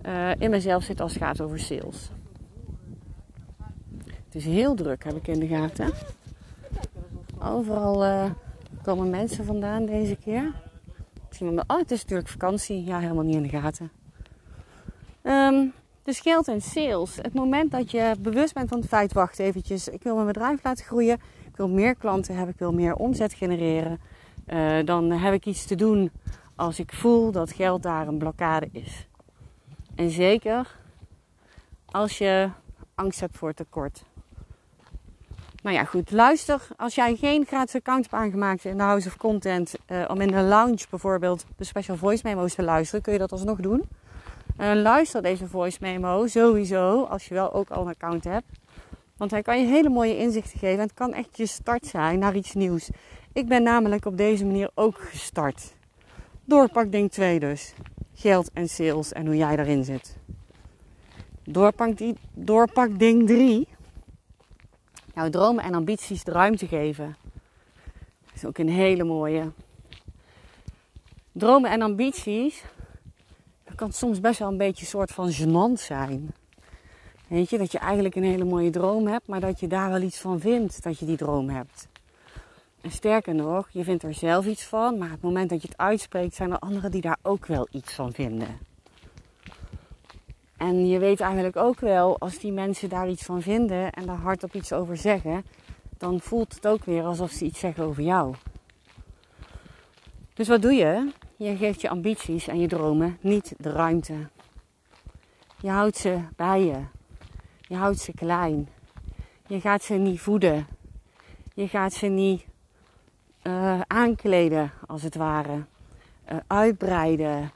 uh, 0.06 0.32
in 0.38 0.50
mezelf 0.50 0.84
zit 0.84 1.00
als 1.00 1.14
het 1.14 1.24
gaat 1.24 1.42
over 1.42 1.60
sales. 1.60 2.12
Het 4.06 4.36
is 4.36 4.46
heel 4.46 4.76
druk, 4.76 5.04
heb 5.04 5.16
ik 5.16 5.28
in 5.28 5.40
de 5.40 5.48
gaten. 5.48 5.92
Overal 7.40 8.06
uh, 8.06 8.32
komen 8.82 9.10
mensen 9.10 9.46
vandaan 9.46 9.86
deze 9.86 10.16
keer. 10.16 10.52
Oh, 11.42 11.78
het 11.78 11.92
is 11.92 12.02
natuurlijk 12.02 12.30
vakantie. 12.30 12.84
Ja, 12.84 13.00
helemaal 13.00 13.24
niet 13.24 13.36
in 13.36 13.44
de 13.44 13.50
gaten. 13.50 13.92
Um, 15.24 15.74
dus 16.04 16.20
geld 16.20 16.48
en 16.48 16.62
sales. 16.62 17.16
Het 17.16 17.34
moment 17.34 17.72
dat 17.72 17.92
je 17.92 18.16
bewust 18.20 18.54
bent 18.54 18.70
van 18.70 18.80
het 18.80 18.88
feit, 18.88 19.14
wacht 19.14 19.40
eventjes, 19.40 19.88
ik 19.88 20.04
wil 20.04 20.14
mijn 20.14 20.28
bedrijf 20.28 20.64
laten 20.64 20.86
groeien. 20.86 21.20
Ik 21.48 21.58
wil 21.58 21.70
meer 21.70 21.96
klanten 21.96 22.36
hebben, 22.36 22.54
ik 22.54 22.60
wil 22.60 22.74
meer 22.74 22.96
omzet 22.96 23.34
genereren. 23.34 24.00
Uh, 24.48 24.86
dan 24.86 25.12
heb 25.12 25.34
ik 25.34 25.46
iets 25.46 25.66
te 25.66 25.76
doen 25.76 26.12
als 26.56 26.80
ik 26.80 26.94
voel 26.94 27.32
dat 27.32 27.52
geld 27.52 27.84
daar 27.84 28.08
een 28.08 28.18
blokkade 28.18 28.70
is. 28.72 29.08
En 29.96 30.10
zeker 30.10 30.76
als 31.86 32.18
je 32.18 32.50
angst 32.96 33.20
hebt 33.20 33.38
voor 33.38 33.54
tekort. 33.54 34.04
Nou 35.64 35.76
ja, 35.76 35.84
goed. 35.84 36.12
Luister, 36.12 36.68
als 36.78 36.96
jij 36.96 37.16
geen 37.16 37.46
gratis 37.46 37.76
account 37.76 38.04
hebt 38.04 38.24
aangemaakt 38.24 38.66
in 38.66 38.78
de 38.78 38.84
House 38.84 39.08
of 39.08 39.18
Content, 39.18 39.74
uh, 39.88 40.06
om 40.08 40.22
in 40.22 40.28
de 40.28 40.42
lounge 40.42 40.86
bijvoorbeeld 40.90 41.46
de 41.56 41.64
special 41.64 41.98
voice 41.98 42.22
memo's 42.26 42.54
te 42.54 42.64
luisteren, 42.64 43.02
kun 43.02 43.14
je 43.14 43.20
dat 43.20 43.32
alsnog 43.32 43.60
doen. 43.60 43.84
Uh, 44.60 44.74
luister 44.74 45.22
deze 45.22 45.48
voice 45.48 45.78
memo 45.82 46.28
sowieso, 46.28 47.04
als 47.04 47.28
je 47.28 47.34
wel 47.34 47.54
ook 47.54 47.70
al 47.70 47.82
een 47.82 47.88
account 47.88 48.24
hebt. 48.24 48.60
Want 49.18 49.32
hij 49.32 49.42
kan 49.42 49.60
je 49.60 49.68
hele 49.68 49.90
mooie 49.90 50.18
inzichten 50.18 50.60
geven 50.60 50.78
en 50.78 50.86
het 50.86 50.94
kan 50.94 51.14
echt 51.14 51.38
je 51.38 51.46
start 51.46 51.86
zijn 51.86 52.20
naar 52.20 52.36
iets 52.36 52.54
nieuws. 52.54 52.90
Ik 53.34 53.48
ben 53.48 53.64
namelijk 53.64 54.06
op 54.06 54.18
deze 54.18 54.46
manier 54.46 54.70
ook 54.74 55.00
gestart. 55.00 55.74
Doorpak 56.46 56.92
ding 56.92 57.12
2 57.12 57.40
dus. 57.40 57.74
Geld 58.14 58.50
en 58.54 58.70
sales 58.70 59.12
en 59.12 59.26
hoe 59.26 59.38
jij 59.38 59.56
daarin 59.56 59.84
zit. 59.84 60.18
Doorpak, 61.44 61.98
die, 61.98 62.16
doorpak 62.34 63.00
ding 63.00 63.28
3 63.28 63.68
jouw 65.14 65.30
dromen 65.30 65.64
en 65.64 65.74
ambities 65.74 66.24
de 66.24 66.32
ruimte 66.32 66.68
geven. 66.68 67.16
Dat 68.26 68.34
is 68.36 68.46
ook 68.46 68.58
een 68.58 68.70
hele 68.70 69.04
mooie. 69.04 69.52
Dromen 71.32 71.72
en 71.72 71.82
ambities, 71.82 72.64
kan 73.76 73.92
soms 73.92 74.20
best 74.20 74.40
wel 74.40 74.48
een 74.48 74.58
beetje 74.58 74.82
een 74.82 74.88
soort 74.88 75.12
van 75.12 75.32
gênant 75.32 75.82
zijn. 75.82 76.34
Weet 77.28 77.50
je, 77.50 77.58
dat 77.58 77.72
je 77.72 77.78
eigenlijk 77.78 78.16
een 78.16 78.24
hele 78.24 78.44
mooie 78.44 78.70
droom 78.70 79.08
hebt, 79.08 79.28
maar 79.28 79.40
dat 79.40 79.60
je 79.60 79.68
daar 79.68 79.90
wel 79.90 80.02
iets 80.02 80.20
van 80.20 80.40
vindt 80.40 80.84
dat 80.84 81.00
je 81.00 81.06
die 81.06 81.18
droom 81.18 81.50
hebt. 81.50 81.88
En 82.82 82.92
sterker 82.92 83.36
nog, 83.36 83.70
je 83.72 83.84
vindt 83.84 84.04
er 84.04 84.14
zelf 84.14 84.46
iets 84.46 84.64
van, 84.64 84.98
maar 84.98 85.10
het 85.10 85.22
moment 85.22 85.50
dat 85.50 85.62
je 85.62 85.68
het 85.68 85.78
uitspreekt, 85.78 86.36
zijn 86.36 86.52
er 86.52 86.60
anderen 86.60 86.92
die 86.92 87.02
daar 87.02 87.18
ook 87.22 87.46
wel 87.46 87.68
iets 87.72 87.94
van 87.94 88.14
vinden. 88.14 88.60
En 90.58 90.88
je 90.88 91.00
weet 91.00 91.20
eigenlijk 91.20 91.56
ook 91.56 91.80
wel, 91.80 92.20
als 92.20 92.40
die 92.40 92.52
mensen 92.52 92.90
daar 92.90 93.10
iets 93.10 93.24
van 93.24 93.42
vinden 93.42 93.92
en 93.92 94.06
daar 94.06 94.18
hardop 94.18 94.54
iets 94.54 94.74
over 94.74 94.98
zeggen, 94.98 95.46
dan 95.98 96.20
voelt 96.20 96.56
het 96.56 96.68
ook 96.68 96.86
weer 96.86 97.04
alsof 97.04 97.32
ze 97.32 97.46
iets 97.46 97.60
zeggen 97.60 97.84
over 97.84 98.04
jou. 98.04 98.36
Dus 100.34 100.48
wat 100.48 100.62
doe 100.62 100.74
je? 100.74 101.12
Je 101.36 101.56
geeft 101.56 101.82
je 101.82 101.90
ambities 101.90 102.48
en 102.48 102.60
je 102.60 102.68
dromen 102.68 103.18
niet 103.22 103.54
de 103.58 103.72
ruimte. 103.72 104.30
Je 105.60 105.70
houdt 105.70 105.98
ze 105.98 106.20
bij 106.36 106.66
je. 106.66 106.80
Je 107.62 107.76
houdt 107.76 108.00
ze 108.00 108.14
klein. 108.14 108.70
Je 109.48 109.60
gaat 109.60 109.84
ze 109.84 109.94
niet 109.94 110.20
voeden. 110.20 110.68
Je 111.54 111.68
gaat 111.68 111.94
ze 111.94 112.08
niet 112.08 112.46
uh, 113.44 113.82
aankleden, 113.88 114.72
als 114.88 115.04
het 115.04 115.16
ware. 115.16 115.66
Uh, 116.32 116.38
uitbreiden. 116.48 117.52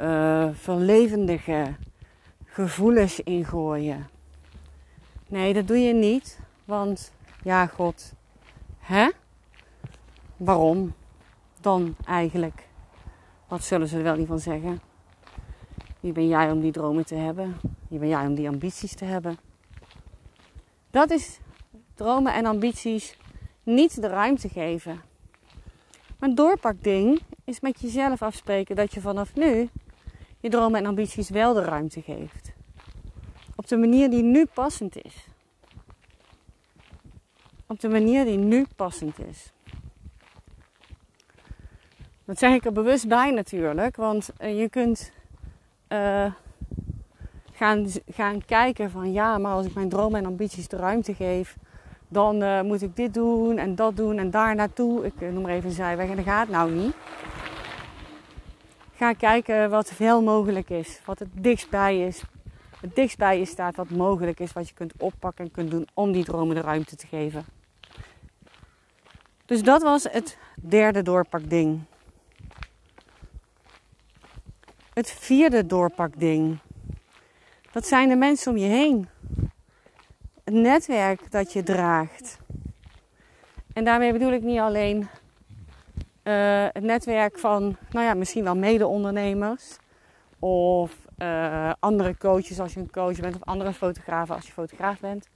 Uh, 0.00 0.48
verlevendigen 0.52 1.76
gevoelens 2.44 3.20
ingooien. 3.20 4.08
Nee, 5.28 5.54
dat 5.54 5.66
doe 5.66 5.78
je 5.78 5.94
niet. 5.94 6.40
Want 6.64 7.12
ja, 7.42 7.66
God, 7.66 8.12
hè? 8.78 9.10
Waarom 10.36 10.94
dan 11.60 11.96
eigenlijk? 12.04 12.67
Wat 13.48 13.64
zullen 13.64 13.88
ze 13.88 13.96
er 13.96 14.02
wel 14.02 14.16
niet 14.16 14.26
van 14.26 14.38
zeggen? 14.38 14.80
Wie 16.00 16.12
ben 16.12 16.28
jij 16.28 16.50
om 16.50 16.60
die 16.60 16.72
dromen 16.72 17.06
te 17.06 17.14
hebben? 17.14 17.56
Wie 17.88 17.98
ben 17.98 18.08
jij 18.08 18.26
om 18.26 18.34
die 18.34 18.48
ambities 18.48 18.94
te 18.94 19.04
hebben? 19.04 19.38
Dat 20.90 21.10
is 21.10 21.38
dromen 21.94 22.34
en 22.34 22.46
ambities 22.46 23.16
niet 23.62 24.00
de 24.00 24.08
ruimte 24.08 24.48
geven. 24.48 25.00
Maar 26.18 26.28
een 26.28 26.34
doorpakding 26.34 27.20
is 27.44 27.60
met 27.60 27.80
jezelf 27.80 28.22
afspreken 28.22 28.76
dat 28.76 28.94
je 28.94 29.00
vanaf 29.00 29.34
nu 29.34 29.68
je 30.40 30.48
dromen 30.48 30.80
en 30.80 30.86
ambities 30.86 31.30
wel 31.30 31.54
de 31.54 31.62
ruimte 31.62 32.02
geeft. 32.02 32.52
Op 33.56 33.68
de 33.68 33.76
manier 33.76 34.10
die 34.10 34.22
nu 34.22 34.46
passend 34.46 35.04
is. 35.04 35.26
Op 37.66 37.80
de 37.80 37.88
manier 37.88 38.24
die 38.24 38.38
nu 38.38 38.66
passend 38.76 39.18
is. 39.18 39.52
Dat 42.28 42.38
zeg 42.38 42.54
ik 42.54 42.64
er 42.64 42.72
bewust 42.72 43.08
bij 43.08 43.30
natuurlijk, 43.30 43.96
want 43.96 44.30
uh, 44.40 44.60
je 44.60 44.68
kunt 44.68 45.12
uh, 45.88 46.32
gaan, 47.52 47.86
gaan 48.08 48.44
kijken 48.44 48.90
van 48.90 49.12
ja, 49.12 49.38
maar 49.38 49.52
als 49.52 49.66
ik 49.66 49.74
mijn 49.74 49.88
dromen 49.88 50.20
en 50.20 50.26
ambities 50.26 50.68
de 50.68 50.76
ruimte 50.76 51.14
geef, 51.14 51.56
dan 52.08 52.42
uh, 52.42 52.60
moet 52.62 52.82
ik 52.82 52.96
dit 52.96 53.14
doen 53.14 53.58
en 53.58 53.74
dat 53.74 53.96
doen 53.96 54.18
en 54.18 54.30
daar 54.30 54.54
naartoe. 54.54 55.04
Ik 55.06 55.20
noem 55.20 55.42
maar 55.42 55.52
even 55.52 55.68
een 55.68 55.74
zijweg 55.74 56.08
en 56.08 56.16
dat 56.16 56.24
gaat 56.24 56.48
nou 56.48 56.70
niet. 56.70 56.94
Ga 58.94 59.12
kijken 59.12 59.70
wat 59.70 59.92
veel 59.92 60.22
mogelijk 60.22 60.70
is, 60.70 61.00
wat 61.04 61.18
het 61.18 61.28
dichtstbij 61.32 62.06
is. 62.06 62.22
Het 62.80 62.94
dichtstbij 62.94 63.38
je 63.38 63.44
staat 63.44 63.76
wat 63.76 63.90
mogelijk 63.90 64.40
is, 64.40 64.52
wat 64.52 64.68
je 64.68 64.74
kunt 64.74 64.92
oppakken 64.98 65.44
en 65.44 65.50
kunt 65.50 65.70
doen 65.70 65.88
om 65.94 66.12
die 66.12 66.24
dromen 66.24 66.54
de 66.54 66.60
ruimte 66.60 66.96
te 66.96 67.06
geven. 67.06 67.44
Dus 69.46 69.62
dat 69.62 69.82
was 69.82 70.02
het 70.02 70.38
derde 70.54 71.02
doorpakding. 71.02 71.80
Het 74.98 75.10
vierde 75.10 75.66
doorpakding. 75.66 76.58
Dat 77.72 77.86
zijn 77.86 78.08
de 78.08 78.16
mensen 78.16 78.52
om 78.52 78.58
je 78.58 78.66
heen. 78.66 79.08
Het 80.44 80.54
netwerk 80.54 81.30
dat 81.30 81.52
je 81.52 81.62
draagt. 81.62 82.38
En 83.72 83.84
daarmee 83.84 84.12
bedoel 84.12 84.32
ik 84.32 84.42
niet 84.42 84.58
alleen 84.58 84.98
uh, 84.98 86.66
het 86.72 86.82
netwerk 86.82 87.38
van, 87.38 87.76
nou 87.90 88.04
ja, 88.06 88.14
misschien 88.14 88.44
wel 88.44 88.56
mede-ondernemers. 88.56 89.76
Of 90.38 90.98
uh, 91.18 91.72
andere 91.78 92.16
coaches 92.16 92.60
als 92.60 92.74
je 92.74 92.80
een 92.80 92.90
coach 92.90 93.20
bent. 93.20 93.34
Of 93.34 93.44
andere 93.44 93.72
fotografen 93.72 94.34
als 94.34 94.46
je 94.46 94.52
fotograaf 94.52 95.00
bent. 95.00 95.28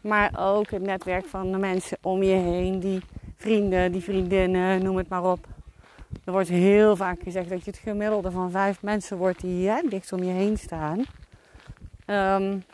Maar 0.00 0.30
ook 0.38 0.70
het 0.70 0.82
netwerk 0.82 1.26
van 1.26 1.52
de 1.52 1.58
mensen 1.58 1.98
om 2.02 2.22
je 2.22 2.34
heen. 2.34 2.80
Die 2.80 3.02
vrienden, 3.36 3.92
die 3.92 4.02
vriendinnen, 4.02 4.82
noem 4.82 4.96
het 4.96 5.08
maar 5.08 5.24
op. 5.24 5.46
Er 6.24 6.32
wordt 6.32 6.48
heel 6.48 6.96
vaak 6.96 7.22
gezegd 7.22 7.48
dat 7.48 7.64
je 7.64 7.70
het 7.70 7.80
gemiddelde 7.80 8.30
van 8.30 8.50
vijf 8.50 8.82
mensen 8.82 9.16
wordt 9.16 9.40
die 9.40 9.68
hè, 9.68 9.88
dicht 9.88 10.12
om 10.12 10.22
je 10.22 10.32
heen 10.32 10.58
staan. 10.58 11.04
Um, 12.06 12.64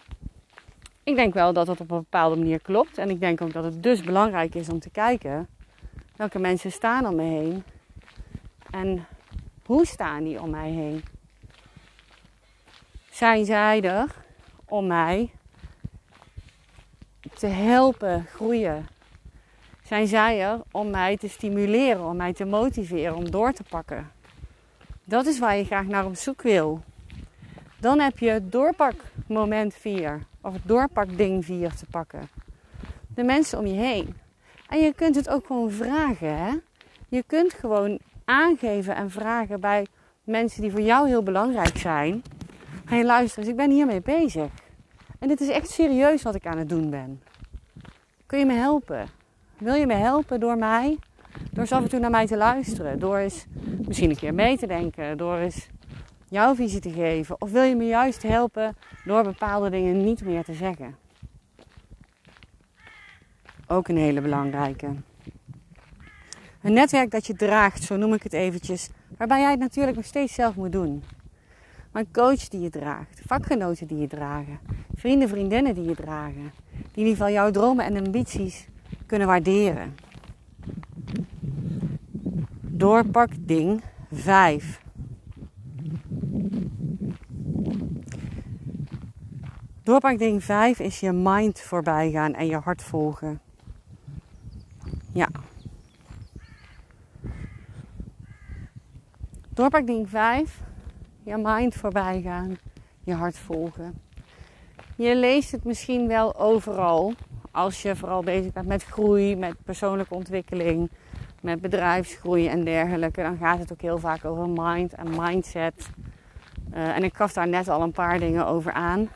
ik 1.02 1.16
denk 1.16 1.34
wel 1.34 1.52
dat 1.52 1.66
dat 1.66 1.80
op 1.80 1.90
een 1.90 1.98
bepaalde 1.98 2.36
manier 2.36 2.60
klopt. 2.60 2.98
En 2.98 3.10
ik 3.10 3.20
denk 3.20 3.40
ook 3.40 3.52
dat 3.52 3.64
het 3.64 3.82
dus 3.82 4.02
belangrijk 4.02 4.54
is 4.54 4.68
om 4.68 4.80
te 4.80 4.90
kijken 4.90 5.48
Welke 6.18 6.38
mensen 6.38 6.72
staan 6.72 7.06
om 7.06 7.14
me 7.14 7.22
heen? 7.22 7.64
En 8.70 9.06
hoe 9.64 9.86
staan 9.86 10.24
die 10.24 10.40
om 10.40 10.50
mij 10.50 10.70
heen? 10.70 11.04
Zijn 13.10 13.44
zij 13.44 13.82
er 13.82 14.14
om 14.64 14.86
mij 14.86 15.30
te 17.34 17.46
helpen 17.46 18.26
groeien? 18.26 18.86
Zijn 19.88 20.06
zij 20.06 20.42
er 20.42 20.60
om 20.70 20.90
mij 20.90 21.16
te 21.16 21.28
stimuleren, 21.28 22.04
om 22.04 22.16
mij 22.16 22.32
te 22.32 22.44
motiveren, 22.44 23.16
om 23.16 23.30
door 23.30 23.52
te 23.52 23.62
pakken? 23.68 24.10
Dat 25.04 25.26
is 25.26 25.38
waar 25.38 25.56
je 25.56 25.64
graag 25.64 25.86
naar 25.86 26.04
op 26.04 26.16
zoek 26.16 26.42
wil. 26.42 26.82
Dan 27.80 28.00
heb 28.00 28.18
je 28.18 28.48
doorpak 28.48 28.94
moment 29.26 29.74
4. 29.74 30.22
of 30.40 30.52
het 30.52 30.62
doorpakding 30.64 31.44
4 31.44 31.74
te 31.74 31.86
pakken. 31.90 32.28
De 33.14 33.22
mensen 33.22 33.58
om 33.58 33.66
je 33.66 33.74
heen. 33.74 34.16
En 34.68 34.78
je 34.78 34.92
kunt 34.92 35.14
het 35.14 35.28
ook 35.28 35.46
gewoon 35.46 35.70
vragen. 35.70 36.36
Hè? 36.36 36.54
Je 37.08 37.22
kunt 37.26 37.52
gewoon 37.52 37.98
aangeven 38.24 38.96
en 38.96 39.10
vragen 39.10 39.60
bij 39.60 39.86
mensen 40.24 40.62
die 40.62 40.70
voor 40.70 40.80
jou 40.80 41.08
heel 41.08 41.22
belangrijk 41.22 41.76
zijn. 41.76 42.22
Hé, 42.84 43.02
luister 43.02 43.38
eens, 43.38 43.48
ik 43.48 43.56
ben 43.56 43.70
hiermee 43.70 44.00
bezig. 44.00 44.50
En 45.18 45.28
dit 45.28 45.40
is 45.40 45.48
echt 45.48 45.70
serieus 45.70 46.22
wat 46.22 46.34
ik 46.34 46.46
aan 46.46 46.58
het 46.58 46.68
doen 46.68 46.90
ben. 46.90 47.22
Kun 48.26 48.38
je 48.38 48.44
me 48.44 48.54
helpen? 48.54 49.17
Wil 49.58 49.74
je 49.74 49.86
me 49.86 49.94
helpen 49.94 50.40
door 50.40 50.58
mij? 50.58 50.98
Door 51.50 51.60
eens 51.60 51.72
af 51.72 51.82
en 51.82 51.88
toe 51.88 51.98
naar 51.98 52.10
mij 52.10 52.26
te 52.26 52.36
luisteren. 52.36 52.98
Door 52.98 53.18
eens 53.18 53.46
misschien 53.86 54.10
een 54.10 54.16
keer 54.16 54.34
mee 54.34 54.58
te 54.58 54.66
denken. 54.66 55.16
Door 55.16 55.36
eens 55.36 55.68
jouw 56.28 56.54
visie 56.54 56.80
te 56.80 56.90
geven. 56.90 57.40
Of 57.40 57.50
wil 57.50 57.62
je 57.62 57.76
me 57.76 57.84
juist 57.84 58.22
helpen 58.22 58.76
door 59.04 59.22
bepaalde 59.22 59.70
dingen 59.70 60.04
niet 60.04 60.24
meer 60.24 60.44
te 60.44 60.54
zeggen? 60.54 60.96
Ook 63.66 63.88
een 63.88 63.96
hele 63.96 64.20
belangrijke. 64.20 64.86
Een 66.62 66.72
netwerk 66.72 67.10
dat 67.10 67.26
je 67.26 67.34
draagt, 67.34 67.82
zo 67.82 67.96
noem 67.96 68.14
ik 68.14 68.22
het 68.22 68.32
eventjes, 68.32 68.90
waarbij 69.16 69.40
jij 69.40 69.50
het 69.50 69.60
natuurlijk 69.60 69.96
nog 69.96 70.04
steeds 70.04 70.34
zelf 70.34 70.54
moet 70.54 70.72
doen. 70.72 71.02
Maar 71.92 72.02
een 72.02 72.12
coach 72.12 72.48
die 72.48 72.60
je 72.60 72.70
draagt, 72.70 73.20
vakgenoten 73.26 73.86
die 73.86 73.98
je 73.98 74.06
dragen, 74.06 74.58
vrienden, 74.94 75.28
vriendinnen 75.28 75.74
die 75.74 75.84
je 75.84 75.94
dragen, 75.94 76.52
die 76.70 76.80
in 76.94 77.06
ieder 77.06 77.12
geval 77.12 77.30
jouw 77.30 77.50
dromen 77.50 77.84
en 77.84 77.96
ambities 77.96 78.68
kunnen 79.08 79.26
waarderen. 79.26 79.94
Doorpak 82.60 83.30
ding 83.40 83.82
5. 84.12 84.80
Doorpak 89.82 90.18
ding 90.18 90.44
5 90.44 90.78
is 90.78 91.00
je 91.00 91.12
mind 91.12 91.60
voorbij 91.60 92.10
gaan 92.10 92.34
en 92.34 92.46
je 92.46 92.56
hart 92.56 92.82
volgen. 92.82 93.40
Ja. 95.12 95.28
Doorpakding 99.48 100.08
5. 100.08 100.60
Je 101.22 101.36
mind 101.36 101.74
voorbij 101.74 102.20
gaan. 102.22 102.58
Je 103.04 103.14
hart 103.14 103.38
volgen. 103.38 104.00
Je 104.96 105.16
leest 105.16 105.52
het 105.52 105.64
misschien 105.64 106.06
wel 106.06 106.36
overal. 106.36 107.14
Als 107.58 107.82
je 107.82 107.96
vooral 107.96 108.22
bezig 108.22 108.52
bent 108.52 108.66
met 108.66 108.84
groei, 108.84 109.36
met 109.36 109.54
persoonlijke 109.64 110.14
ontwikkeling, 110.14 110.90
met 111.40 111.60
bedrijfsgroei 111.60 112.48
en 112.48 112.64
dergelijke. 112.64 113.22
Dan 113.22 113.36
gaat 113.36 113.58
het 113.58 113.72
ook 113.72 113.80
heel 113.80 113.98
vaak 113.98 114.24
over 114.24 114.48
mind 114.48 114.94
en 114.94 115.10
mindset. 115.10 115.88
Uh, 116.74 116.96
en 116.96 117.04
ik 117.04 117.14
gaf 117.14 117.32
daar 117.32 117.48
net 117.48 117.68
al 117.68 117.82
een 117.82 117.92
paar 117.92 118.18
dingen 118.18 118.46
over 118.46 118.72
aan. 118.72 119.08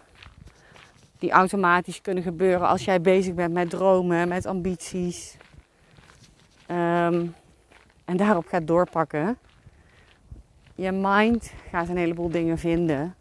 Die 1.19 1.31
automatisch 1.31 2.01
kunnen 2.01 2.23
gebeuren 2.23 2.69
als 2.69 2.85
jij 2.85 3.01
bezig 3.01 3.35
bent 3.35 3.53
met 3.53 3.71
dromen, 3.71 4.29
met 4.29 4.47
ambities, 4.47 5.37
Ehm, 6.73 7.27
en 8.05 8.17
daarop 8.17 8.47
gaat 8.47 8.67
doorpakken. 8.67 9.39
Je 10.75 10.93
mind 10.93 11.53
gaat 11.71 11.89
een 11.89 11.97
heleboel 11.97 12.31
dingen 12.31 12.59
vinden. 12.59 13.15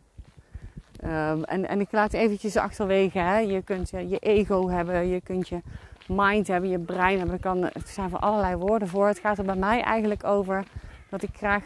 Um, 1.04 1.44
en, 1.44 1.68
en 1.68 1.80
ik 1.80 1.92
laat 1.92 2.14
eventjes 2.14 2.58
achterwege. 2.58 3.20
Hè. 3.20 3.38
Je 3.38 3.62
kunt 3.62 3.90
je, 3.90 4.20
ego 4.20 4.70
hebben, 4.70 5.08
je 5.08 5.22
kunt 5.22 5.48
je 5.48 5.62
mind 6.08 6.48
hebben, 6.48 6.70
je 6.70 6.80
brein 6.80 7.20
hebben. 7.20 7.40
Kan, 7.40 7.64
er 7.64 7.72
staan 7.86 8.10
voor 8.10 8.20
allerlei 8.20 8.56
woorden 8.56 8.88
voor. 8.88 9.08
Het 9.08 9.20
gaat 9.20 9.38
er 9.38 9.46
bij 9.46 9.56
mij 9.56 9.82
eigenlijk 9.82 10.24
over 10.24 10.64
dat 11.10 11.24
ik 11.24 11.30
graag 11.34 11.64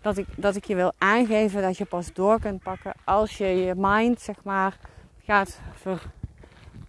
dat 0.00 0.16
ik, 0.16 0.26
dat 0.36 0.56
ik 0.56 0.64
je 0.64 0.74
wil 0.74 0.92
aangeven 0.98 1.62
dat 1.62 1.76
je 1.76 1.84
pas 1.84 2.12
door 2.12 2.40
kunt 2.40 2.62
pakken 2.62 2.92
als 3.04 3.38
je 3.38 3.46
je 3.46 3.74
mind 3.76 4.20
zeg 4.20 4.36
maar 4.42 4.76
gaat 5.24 5.60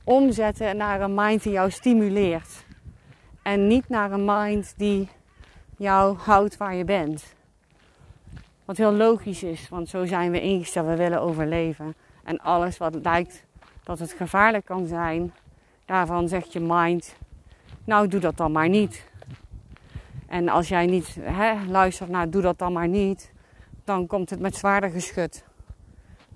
omzetten 0.03 0.77
naar 0.77 1.01
een 1.01 1.15
mind 1.15 1.43
die 1.43 1.51
jou 1.51 1.71
stimuleert. 1.71 2.65
En 3.41 3.67
niet 3.67 3.89
naar 3.89 4.11
een 4.11 4.25
mind 4.25 4.73
die 4.77 5.09
jou 5.77 6.17
houdt 6.17 6.57
waar 6.57 6.75
je 6.75 6.83
bent. 6.83 7.35
Wat 8.69 8.77
heel 8.77 8.93
logisch 8.93 9.43
is, 9.43 9.69
want 9.69 9.89
zo 9.89 10.05
zijn 10.05 10.31
we 10.31 10.41
ingesteld. 10.41 10.87
We 10.87 10.95
willen 10.95 11.21
overleven. 11.21 11.95
En 12.23 12.39
alles 12.39 12.77
wat 12.77 12.95
lijkt 13.03 13.45
dat 13.83 13.99
het 13.99 14.11
gevaarlijk 14.11 14.65
kan 14.65 14.87
zijn, 14.87 15.33
daarvan 15.85 16.27
zegt 16.27 16.53
je 16.53 16.59
mind: 16.59 17.15
Nou, 17.83 18.07
doe 18.07 18.19
dat 18.19 18.37
dan 18.37 18.51
maar 18.51 18.69
niet. 18.69 19.09
En 20.27 20.49
als 20.49 20.67
jij 20.67 20.85
niet 20.85 21.17
hè, 21.19 21.65
luistert 21.65 22.09
naar 22.09 22.29
doe 22.29 22.41
dat 22.41 22.57
dan 22.57 22.73
maar 22.73 22.87
niet, 22.87 23.31
dan 23.83 24.07
komt 24.07 24.29
het 24.29 24.39
met 24.39 24.55
zwaarder 24.55 24.89
geschud. 24.89 25.43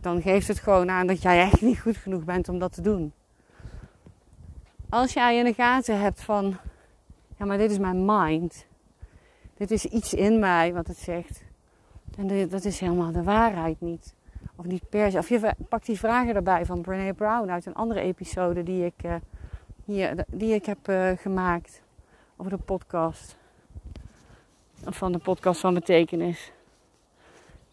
Dan 0.02 0.22
geeft 0.22 0.48
het 0.48 0.60
gewoon 0.60 0.90
aan 0.90 1.08
dat 1.08 1.22
jij 1.22 1.42
echt 1.42 1.62
niet 1.62 1.80
goed 1.80 1.98
genoeg 1.98 2.24
bent 2.24 2.50
om 2.50 2.60
dat 2.60 2.74
te 2.74 2.82
doen. 2.82 3.14
Als 4.90 5.14
jij 5.14 5.38
in 5.38 5.46
de 5.46 5.54
gaten 5.54 6.00
hebt 6.00 6.22
van 6.22 6.58
ja, 7.38 7.46
maar 7.46 7.58
dit 7.58 7.72
is 7.72 7.80
mijn 7.80 8.06
mind. 8.06 8.66
Dit 9.58 9.72
is 9.72 9.86
iets 9.86 10.14
in 10.14 10.40
mij 10.40 10.74
wat 10.74 10.88
het 10.88 10.98
zegt. 10.98 11.43
En 12.18 12.50
dat 12.50 12.66
is 12.66 12.80
helemaal 12.80 13.12
de 13.12 13.24
waarheid 13.24 13.82
niet. 13.82 14.14
Of 14.56 14.66
niet 14.66 14.90
per 14.90 15.12
se. 15.12 15.18
Of 15.18 15.30
je 15.30 15.56
pakt 15.70 15.86
die 15.86 16.00
vragen 16.00 16.36
erbij 16.36 16.66
van 16.66 16.82
Brene 16.82 17.14
Brown 17.14 17.50
uit 17.50 17.66
een 17.66 17.76
andere 17.76 18.00
episode 18.00 18.64
die 18.64 18.86
ik, 18.86 19.04
uh, 19.06 19.16
hier, 19.86 20.26
die 20.28 20.54
ik 20.54 20.66
heb 20.66 20.90
uh, 20.90 21.12
gemaakt. 21.18 21.82
Over 22.38 22.52
de 22.52 22.64
podcast. 22.64 23.36
Of 24.86 24.98
van 24.98 25.12
de 25.12 25.18
podcast 25.18 25.60
van 25.60 25.74
betekenis. 25.74 26.52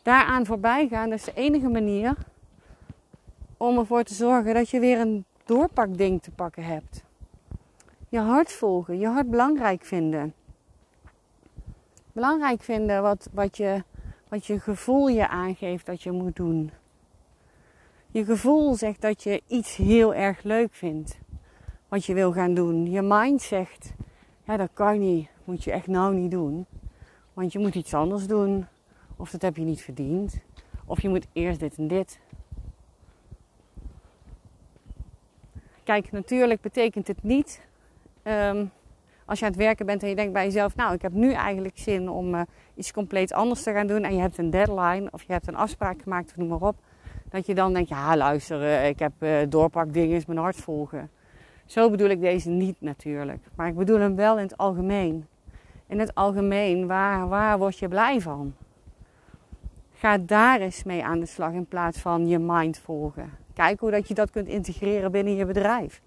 Daaraan 0.02 0.46
voorbij 0.46 0.88
gaan, 0.88 1.12
is 1.12 1.24
de 1.24 1.34
enige 1.34 1.68
manier 1.68 2.16
om 3.56 3.78
ervoor 3.78 4.02
te 4.02 4.14
zorgen 4.14 4.54
dat 4.54 4.70
je 4.70 4.80
weer 4.80 5.00
een 5.00 5.24
doorpakding 5.44 6.22
te 6.22 6.30
pakken 6.30 6.64
hebt. 6.64 7.04
Je 8.08 8.18
hart 8.18 8.52
volgen, 8.52 8.98
je 8.98 9.06
hart 9.06 9.30
belangrijk 9.30 9.84
vinden. 9.84 10.34
Belangrijk 12.12 12.62
vinden 12.62 13.02
wat, 13.02 13.28
wat, 13.32 13.56
je, 13.56 13.84
wat 14.30 14.46
je 14.46 14.60
gevoel 14.60 15.08
je 15.08 15.28
aangeeft 15.28 15.86
dat 15.86 16.02
je 16.02 16.10
moet 16.10 16.36
doen. 16.36 16.70
Je 18.10 18.24
gevoel 18.24 18.74
zegt 18.74 19.00
dat 19.00 19.22
je 19.22 19.42
iets 19.46 19.76
heel 19.76 20.14
erg 20.14 20.42
leuk 20.42 20.74
vindt. 20.74 21.18
Wat 21.88 22.04
je 22.04 22.14
wil 22.14 22.32
gaan 22.32 22.54
doen. 22.54 22.90
Je 22.90 23.02
mind 23.02 23.42
zegt, 23.42 23.92
ja 24.44 24.56
dat 24.56 24.70
kan 24.72 24.98
niet. 24.98 25.28
Moet 25.44 25.64
je 25.64 25.72
echt 25.72 25.86
nou 25.86 26.14
niet 26.14 26.30
doen. 26.30 26.66
Want 27.32 27.52
je 27.52 27.58
moet 27.58 27.74
iets 27.74 27.94
anders 27.94 28.26
doen. 28.26 28.66
Of 29.16 29.30
dat 29.30 29.42
heb 29.42 29.56
je 29.56 29.64
niet 29.64 29.82
verdiend. 29.82 30.40
Of 30.84 31.02
je 31.02 31.08
moet 31.08 31.26
eerst 31.32 31.60
dit 31.60 31.76
en 31.76 31.88
dit. 31.88 32.20
Kijk, 35.84 36.12
natuurlijk 36.12 36.60
betekent 36.60 37.06
het 37.06 37.22
niet 37.22 37.68
Ehm, 38.22 38.66
als 39.30 39.38
je 39.38 39.44
aan 39.44 39.50
het 39.50 39.60
werken 39.60 39.86
bent 39.86 40.02
en 40.02 40.08
je 40.08 40.14
denkt 40.14 40.32
bij 40.32 40.44
jezelf, 40.44 40.76
nou, 40.76 40.94
ik 40.94 41.02
heb 41.02 41.12
nu 41.12 41.32
eigenlijk 41.32 41.78
zin 41.78 42.08
om 42.08 42.34
uh, 42.34 42.40
iets 42.74 42.92
compleet 42.92 43.32
anders 43.32 43.62
te 43.62 43.72
gaan 43.72 43.86
doen. 43.86 44.02
En 44.02 44.14
je 44.14 44.20
hebt 44.20 44.38
een 44.38 44.50
deadline 44.50 45.08
of 45.10 45.22
je 45.22 45.32
hebt 45.32 45.48
een 45.48 45.56
afspraak 45.56 46.02
gemaakt, 46.02 46.30
of 46.30 46.36
noem 46.36 46.48
maar 46.48 46.60
op. 46.60 46.76
Dat 47.28 47.46
je 47.46 47.54
dan 47.54 47.72
denkt, 47.72 47.88
ja, 47.88 48.16
luister, 48.16 48.60
uh, 48.60 48.88
ik 48.88 48.98
heb 48.98 49.12
uh, 49.18 49.36
doorpakdingen, 49.48 50.22
mijn 50.26 50.38
hart 50.38 50.56
volgen. 50.56 51.10
Zo 51.66 51.90
bedoel 51.90 52.08
ik 52.08 52.20
deze 52.20 52.48
niet 52.48 52.76
natuurlijk. 52.78 53.44
Maar 53.54 53.68
ik 53.68 53.76
bedoel 53.76 53.98
hem 53.98 54.16
wel 54.16 54.36
in 54.36 54.42
het 54.42 54.56
algemeen. 54.56 55.26
In 55.86 55.98
het 55.98 56.14
algemeen, 56.14 56.86
waar, 56.86 57.28
waar 57.28 57.58
word 57.58 57.78
je 57.78 57.88
blij 57.88 58.20
van? 58.20 58.54
Ga 59.92 60.18
daar 60.18 60.60
eens 60.60 60.84
mee 60.84 61.04
aan 61.04 61.20
de 61.20 61.26
slag 61.26 61.52
in 61.52 61.66
plaats 61.66 61.98
van 61.98 62.28
je 62.28 62.38
mind 62.38 62.78
volgen. 62.78 63.30
Kijk 63.54 63.80
hoe 63.80 63.90
dat 63.90 64.08
je 64.08 64.14
dat 64.14 64.30
kunt 64.30 64.48
integreren 64.48 65.12
binnen 65.12 65.36
je 65.36 65.46
bedrijf. 65.46 66.02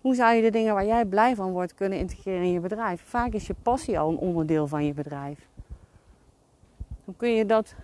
Hoe 0.00 0.14
zou 0.14 0.34
je 0.34 0.42
de 0.42 0.50
dingen 0.50 0.74
waar 0.74 0.86
jij 0.86 1.04
blij 1.04 1.34
van 1.34 1.50
wordt 1.50 1.74
kunnen 1.74 1.98
integreren 1.98 2.42
in 2.42 2.52
je 2.52 2.60
bedrijf? 2.60 3.02
Vaak 3.04 3.32
is 3.32 3.46
je 3.46 3.54
passie 3.62 3.98
al 3.98 4.10
een 4.10 4.16
onderdeel 4.16 4.66
van 4.66 4.84
je 4.84 4.92
bedrijf. 4.92 5.48
Hoe 7.04 7.14
kun 7.16 7.34
je 7.34 7.46
dat 7.46 7.74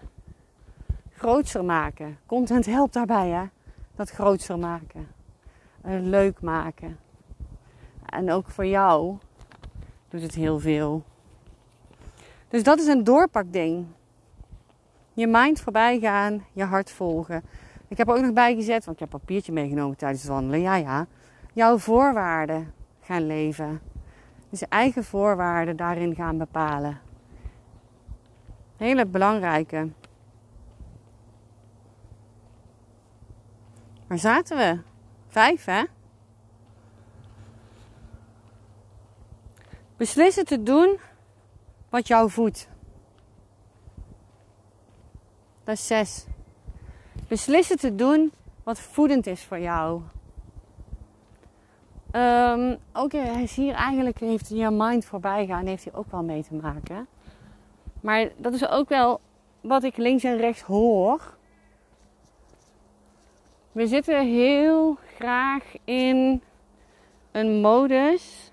grootser 1.12 1.64
maken? 1.64 2.18
Content 2.26 2.66
helpt 2.66 2.92
daarbij, 2.92 3.28
hè? 3.28 3.44
Dat 3.94 4.10
grootser 4.10 4.58
maken. 4.58 5.08
Uh, 5.86 6.00
leuk 6.00 6.40
maken. 6.40 6.98
En 8.06 8.30
ook 8.30 8.48
voor 8.48 8.66
jou 8.66 9.16
doet 10.08 10.22
het 10.22 10.34
heel 10.34 10.58
veel. 10.58 11.02
Dus 12.48 12.62
dat 12.62 12.78
is 12.78 12.86
een 12.86 13.04
doorpakding. 13.04 13.86
Je 15.12 15.26
mind 15.26 15.60
voorbij 15.60 15.98
gaan, 15.98 16.44
je 16.52 16.64
hart 16.64 16.90
volgen. 16.90 17.42
Ik 17.88 17.96
heb 17.96 18.08
er 18.08 18.14
ook 18.14 18.22
nog 18.22 18.32
bijgezet, 18.32 18.84
want 18.84 19.00
ik 19.00 19.08
heb 19.08 19.20
papiertje 19.20 19.52
meegenomen 19.52 19.96
tijdens 19.96 20.22
het 20.22 20.30
wandelen. 20.30 20.60
Ja, 20.60 20.74
ja 20.74 21.06
jouw 21.56 21.78
voorwaarden 21.78 22.72
gaan 23.00 23.26
leven. 23.26 23.80
Dus 24.50 24.60
je 24.60 24.66
eigen 24.68 25.04
voorwaarden 25.04 25.76
daarin 25.76 26.14
gaan 26.14 26.38
bepalen. 26.38 27.00
Hele 28.76 29.06
belangrijke. 29.06 29.88
Waar 34.06 34.18
zaten 34.18 34.56
we? 34.56 34.80
Vijf, 35.28 35.64
hè? 35.64 35.84
Beslissen 39.96 40.44
te 40.44 40.62
doen 40.62 41.00
wat 41.88 42.06
jou 42.06 42.30
voedt. 42.30 42.68
Dat 45.64 45.74
is 45.74 45.86
zes. 45.86 46.26
Beslissen 47.28 47.76
te 47.76 47.94
doen 47.94 48.32
wat 48.62 48.80
voedend 48.80 49.26
is 49.26 49.44
voor 49.44 49.58
jou. 49.58 50.02
Um, 52.16 52.76
ook 52.92 53.12
hij 53.12 53.42
is 53.42 53.56
hier 53.56 53.74
eigenlijk 53.74 54.18
heeft 54.18 54.48
je 54.48 54.70
mind 54.70 55.04
voorbij 55.04 55.46
gaan, 55.46 55.66
heeft 55.66 55.84
hij 55.84 55.94
ook 55.94 56.10
wel 56.10 56.22
mee 56.22 56.42
te 56.42 56.54
maken. 56.54 57.06
Maar 58.00 58.28
dat 58.36 58.52
is 58.52 58.68
ook 58.68 58.88
wel 58.88 59.20
wat 59.60 59.82
ik 59.82 59.96
links 59.96 60.24
en 60.24 60.36
rechts 60.36 60.62
hoor. 60.62 61.34
We 63.72 63.86
zitten 63.86 64.26
heel 64.26 64.96
graag 65.16 65.64
in 65.84 66.42
een 67.32 67.60
modus 67.60 68.52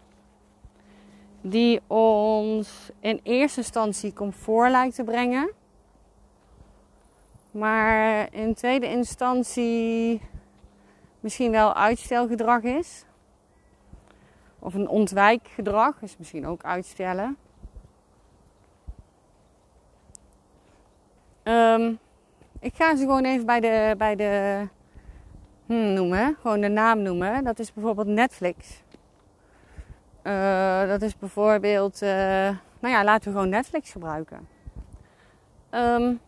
die 1.41 1.82
ons 1.88 2.91
in 2.99 3.19
eerste 3.23 3.60
instantie 3.60 4.13
comfort 4.13 4.71
lijkt 4.71 4.95
te 4.95 5.04
brengen. 5.04 5.52
Maar 7.52 8.34
in 8.34 8.54
tweede 8.54 8.89
instantie 8.89 10.21
misschien 11.19 11.52
wel 11.52 11.73
uitstelgedrag 11.73 12.62
is. 12.62 13.06
Of 14.63 14.73
een 14.73 14.88
ontwijkgedrag 14.88 16.02
is 16.02 16.17
misschien 16.17 16.47
ook 16.47 16.63
uitstellen. 16.63 17.38
Um, 21.43 21.99
ik 22.60 22.76
ga 22.76 22.95
ze 22.95 23.02
gewoon 23.02 23.26
even 23.26 23.45
bij 23.45 23.60
de, 23.60 23.95
bij 23.97 24.15
de 24.15 24.67
hmm, 25.65 25.93
noemen. 25.93 26.38
Gewoon 26.41 26.62
de 26.62 26.67
naam 26.67 27.02
noemen. 27.02 27.43
Dat 27.43 27.60
is 27.60 27.73
bijvoorbeeld 27.73 28.08
Netflix. 28.08 28.84
Uh, 30.23 30.88
dat 30.88 31.02
is 31.02 31.17
bijvoorbeeld, 31.17 32.02
uh, 32.02 32.10
nou 32.80 32.93
ja, 32.93 33.04
laten 33.04 33.32
we 33.32 33.38
gewoon 33.38 33.49
Netflix 33.49 33.91
gebruiken. 33.91 34.47
Um, 35.71 36.19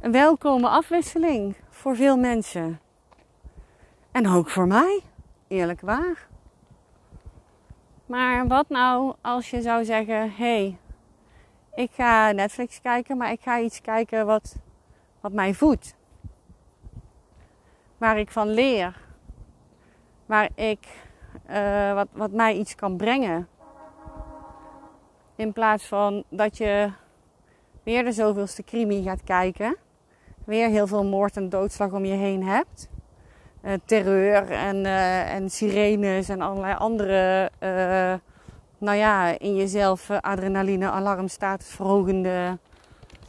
een 0.00 0.12
welkome 0.12 0.68
afwisseling 0.68 1.56
voor 1.70 1.96
veel 1.96 2.16
mensen. 2.16 2.80
En 4.12 4.28
ook 4.28 4.48
voor 4.48 4.66
mij, 4.66 5.02
eerlijk 5.48 5.80
waar. 5.80 6.26
Maar 8.06 8.46
wat 8.46 8.68
nou 8.68 9.14
als 9.20 9.50
je 9.50 9.62
zou 9.62 9.84
zeggen: 9.84 10.32
hey, 10.32 10.78
ik 11.74 11.90
ga 11.90 12.30
Netflix 12.32 12.80
kijken, 12.80 13.16
maar 13.16 13.32
ik 13.32 13.40
ga 13.40 13.60
iets 13.60 13.80
kijken 13.80 14.26
wat, 14.26 14.56
wat 15.20 15.32
mij 15.32 15.54
voedt. 15.54 15.96
Waar 17.98 18.18
ik 18.18 18.30
van 18.30 18.48
leer. 18.48 19.00
Waar 20.26 20.48
ik, 20.54 20.88
uh, 21.50 21.94
wat, 21.94 22.08
wat 22.12 22.30
mij 22.30 22.54
iets 22.54 22.74
kan 22.74 22.96
brengen. 22.96 23.48
In 25.36 25.52
plaats 25.52 25.86
van 25.86 26.24
dat 26.28 26.56
je 26.56 26.92
weer 27.82 28.04
de 28.04 28.12
zoveelste 28.12 28.64
crimi 28.64 29.02
gaat 29.02 29.24
kijken 29.24 29.76
weer 30.48 30.68
heel 30.68 30.86
veel 30.86 31.04
moord 31.04 31.36
en 31.36 31.48
doodslag 31.48 31.92
om 31.92 32.04
je 32.04 32.14
heen 32.14 32.42
hebt. 32.42 32.88
Uh, 33.64 33.72
terreur 33.84 34.50
en, 34.50 34.76
uh, 34.76 35.34
en 35.34 35.50
sirenes 35.50 36.28
en 36.28 36.40
allerlei 36.40 36.74
andere, 36.74 37.50
uh, 37.62 38.14
nou 38.78 38.96
ja, 38.96 39.38
in 39.38 39.56
jezelf 39.56 40.10
adrenaline, 40.10 40.90
alarmstatus 40.90 41.68
verhogende 41.68 42.58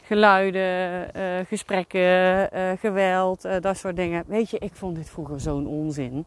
geluiden, 0.02 1.10
gesprekken, 1.48 2.50
geweld, 2.80 3.48
dat 3.62 3.78
soort 3.78 3.96
dingen. 3.96 4.24
Weet 4.28 4.50
je, 4.50 4.60
ik 4.60 4.74
vond 4.74 4.96
dit 4.96 5.10
vroeger 5.10 5.40
zo'n 5.40 5.68
onzin. 5.68 6.26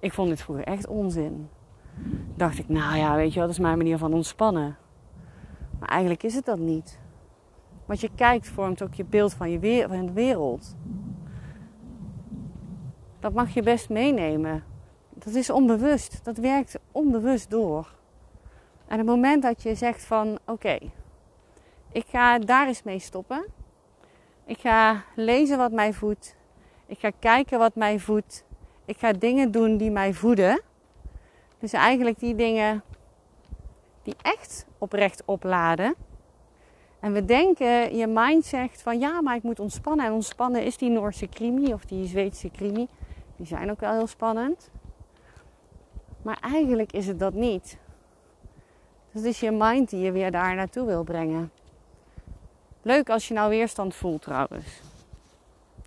Ik 0.00 0.12
vond 0.12 0.28
dit 0.28 0.42
vroeger 0.42 0.64
echt 0.64 0.86
onzin. 0.86 1.48
Dacht 2.34 2.58
ik, 2.58 2.68
nou 2.68 2.96
ja, 2.96 3.16
weet 3.16 3.32
je 3.32 3.40
dat 3.40 3.50
is 3.50 3.58
mijn 3.58 3.76
manier 3.76 3.98
van 3.98 4.12
ontspannen. 4.12 4.76
Maar 5.78 5.88
eigenlijk 5.88 6.22
is 6.22 6.34
het 6.34 6.44
dat 6.44 6.58
niet. 6.58 6.98
Wat 7.86 8.00
je 8.00 8.10
kijkt 8.14 8.48
vormt 8.48 8.82
ook 8.82 8.94
je 8.94 9.04
beeld 9.04 9.34
van, 9.34 9.50
je 9.50 9.86
van 9.88 10.06
de 10.06 10.12
wereld. 10.12 10.76
Dat 13.22 13.32
mag 13.32 13.54
je 13.54 13.62
best 13.62 13.88
meenemen. 13.88 14.64
Dat 15.10 15.34
is 15.34 15.50
onbewust. 15.50 16.24
Dat 16.24 16.36
werkt 16.36 16.78
onbewust 16.92 17.50
door. 17.50 17.94
En 18.86 18.98
het 18.98 19.06
moment 19.06 19.42
dat 19.42 19.62
je 19.62 19.74
zegt 19.74 20.04
van 20.04 20.38
oké, 20.46 20.78
ik 21.92 22.04
ga 22.08 22.38
daar 22.38 22.66
eens 22.66 22.82
mee 22.82 22.98
stoppen. 22.98 23.44
Ik 24.44 24.58
ga 24.58 25.02
lezen 25.14 25.58
wat 25.58 25.72
mij 25.72 25.92
voedt. 25.92 26.36
Ik 26.86 26.98
ga 26.98 27.10
kijken 27.18 27.58
wat 27.58 27.74
mij 27.74 27.98
voedt. 27.98 28.44
Ik 28.84 28.98
ga 28.98 29.12
dingen 29.12 29.50
doen 29.50 29.76
die 29.76 29.90
mij 29.90 30.12
voeden. 30.12 30.60
Dus 31.58 31.72
eigenlijk 31.72 32.18
die 32.18 32.34
dingen 32.34 32.82
die 34.02 34.14
echt 34.22 34.66
oprecht 34.78 35.22
opladen. 35.24 35.94
En 37.00 37.12
we 37.12 37.24
denken, 37.24 37.96
je 37.96 38.06
mind 38.06 38.44
zegt 38.44 38.82
van 38.82 38.98
ja, 38.98 39.20
maar 39.20 39.36
ik 39.36 39.42
moet 39.42 39.60
ontspannen. 39.60 40.06
En 40.06 40.12
ontspannen 40.12 40.64
is 40.64 40.76
die 40.76 40.90
Noorse 40.90 41.26
krimi 41.26 41.72
of 41.72 41.84
die 41.84 42.06
Zweedse 42.06 42.50
krimi. 42.50 42.88
Die 43.42 43.50
zijn 43.50 43.70
ook 43.70 43.80
wel 43.80 43.92
heel 43.92 44.06
spannend. 44.06 44.70
Maar 46.22 46.38
eigenlijk 46.40 46.92
is 46.92 47.06
het 47.06 47.18
dat 47.18 47.34
niet. 47.34 47.78
Dus 49.10 49.20
het 49.20 49.24
is 49.24 49.40
je 49.40 49.50
mind 49.50 49.90
die 49.90 50.00
je 50.00 50.12
weer 50.12 50.30
daar 50.30 50.54
naartoe 50.54 50.86
wil 50.86 51.02
brengen. 51.02 51.52
Leuk 52.82 53.10
als 53.10 53.28
je 53.28 53.34
nou 53.34 53.50
weerstand 53.50 53.94
voelt 53.94 54.22
trouwens. 54.22 54.80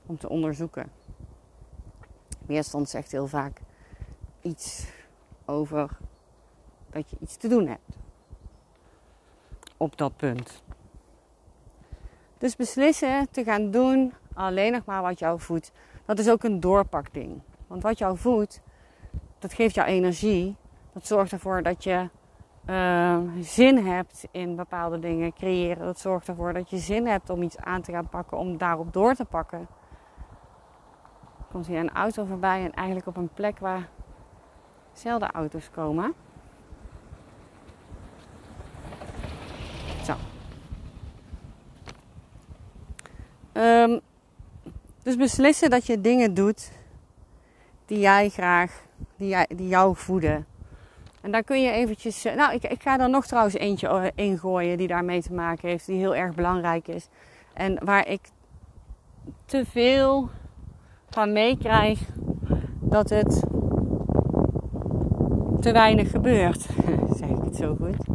Om 0.05 0.17
te 0.17 0.29
onderzoeken. 0.29 0.91
Weerstand 2.45 2.89
zegt 2.89 3.11
heel 3.11 3.27
vaak 3.27 3.61
iets 4.41 4.87
over 5.45 5.97
dat 6.89 7.09
je 7.09 7.17
iets 7.19 7.37
te 7.37 7.47
doen 7.47 7.67
hebt. 7.67 7.97
Op 9.77 9.97
dat 9.97 10.15
punt. 10.15 10.63
Dus 12.37 12.55
beslissen 12.55 13.27
te 13.31 13.43
gaan 13.43 13.71
doen 13.71 14.13
alleen 14.33 14.71
nog 14.71 14.85
maar 14.85 15.01
wat 15.01 15.19
jou 15.19 15.39
voedt. 15.39 15.71
Dat 16.05 16.19
is 16.19 16.29
ook 16.29 16.43
een 16.43 16.59
doorpakding. 16.59 17.41
Want 17.67 17.83
wat 17.83 17.97
jou 17.97 18.17
voedt, 18.17 18.61
dat 19.39 19.53
geeft 19.53 19.75
jou 19.75 19.87
energie. 19.87 20.55
Dat 20.93 21.07
zorgt 21.07 21.31
ervoor 21.31 21.63
dat 21.63 21.83
je 21.83 22.09
uh, 22.69 23.19
zin 23.39 23.85
hebt 23.85 24.27
in 24.31 24.55
bepaalde 24.55 24.99
dingen 24.99 25.33
creëren. 25.33 25.85
Dat 25.85 25.99
zorgt 25.99 26.27
ervoor 26.27 26.53
dat 26.53 26.69
je 26.69 26.77
zin 26.77 27.07
hebt 27.07 27.29
om 27.29 27.41
iets 27.41 27.57
aan 27.57 27.81
te 27.81 27.91
gaan 27.91 28.09
pakken, 28.09 28.37
om 28.37 28.57
daarop 28.57 28.93
door 28.93 29.13
te 29.13 29.25
pakken. 29.25 29.59
Er 31.37 31.51
komt 31.51 31.67
hier 31.67 31.79
een 31.79 31.93
auto 31.93 32.25
voorbij 32.25 32.63
en 32.63 32.71
eigenlijk 32.71 33.07
op 33.07 33.17
een 33.17 33.33
plek 33.33 33.59
waar 33.59 33.89
zelden 34.93 35.31
auto's 35.31 35.71
komen. 35.71 36.13
Um, 43.57 44.01
dus 45.05 45.15
beslissen 45.15 45.69
dat 45.69 45.85
je 45.85 46.01
dingen 46.01 46.33
doet 46.33 46.71
die 47.85 47.99
jij 47.99 48.29
graag, 48.29 48.83
die, 49.17 49.27
jij, 49.27 49.47
die 49.55 49.67
jou 49.67 49.95
voeden. 49.95 50.45
En 51.21 51.31
daar 51.31 51.43
kun 51.43 51.61
je 51.61 51.71
eventjes, 51.71 52.25
eh, 52.25 52.35
nou 52.35 52.53
ik, 52.53 52.63
ik 52.63 52.81
ga 52.81 52.99
er 52.99 53.09
nog 53.09 53.25
trouwens 53.25 53.55
eentje 53.55 53.87
eh, 53.87 54.25
ingooien 54.25 54.77
die 54.77 54.87
daarmee 54.87 55.21
te 55.21 55.33
maken 55.33 55.69
heeft, 55.69 55.85
die 55.85 55.97
heel 55.97 56.15
erg 56.15 56.35
belangrijk 56.35 56.87
is. 56.87 57.07
En 57.53 57.85
waar 57.85 58.07
ik 58.07 58.21
te 59.45 59.65
veel 59.65 60.29
van 61.09 61.33
meekrijg 61.33 61.99
dat 62.79 63.09
het 63.09 63.39
te 65.61 65.71
weinig 65.71 66.11
gebeurt. 66.11 66.61
zeg 67.19 67.29
ik 67.29 67.43
het 67.43 67.55
zo 67.55 67.75
goed. 67.75 68.14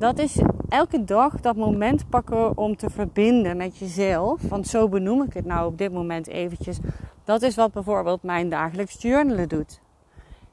Dat 0.00 0.18
is 0.18 0.40
elke 0.68 1.04
dag 1.04 1.40
dat 1.40 1.56
moment 1.56 2.08
pakken 2.08 2.56
om 2.56 2.76
te 2.76 2.90
verbinden 2.90 3.56
met 3.56 3.78
jezelf. 3.78 4.42
Want 4.42 4.66
zo 4.66 4.88
benoem 4.88 5.22
ik 5.22 5.32
het 5.32 5.44
nou 5.44 5.66
op 5.66 5.78
dit 5.78 5.92
moment 5.92 6.26
eventjes. 6.26 6.78
Dat 7.24 7.42
is 7.42 7.54
wat 7.54 7.72
bijvoorbeeld 7.72 8.22
mijn 8.22 8.48
dagelijks 8.48 9.02
journalen 9.02 9.48
doet. 9.48 9.80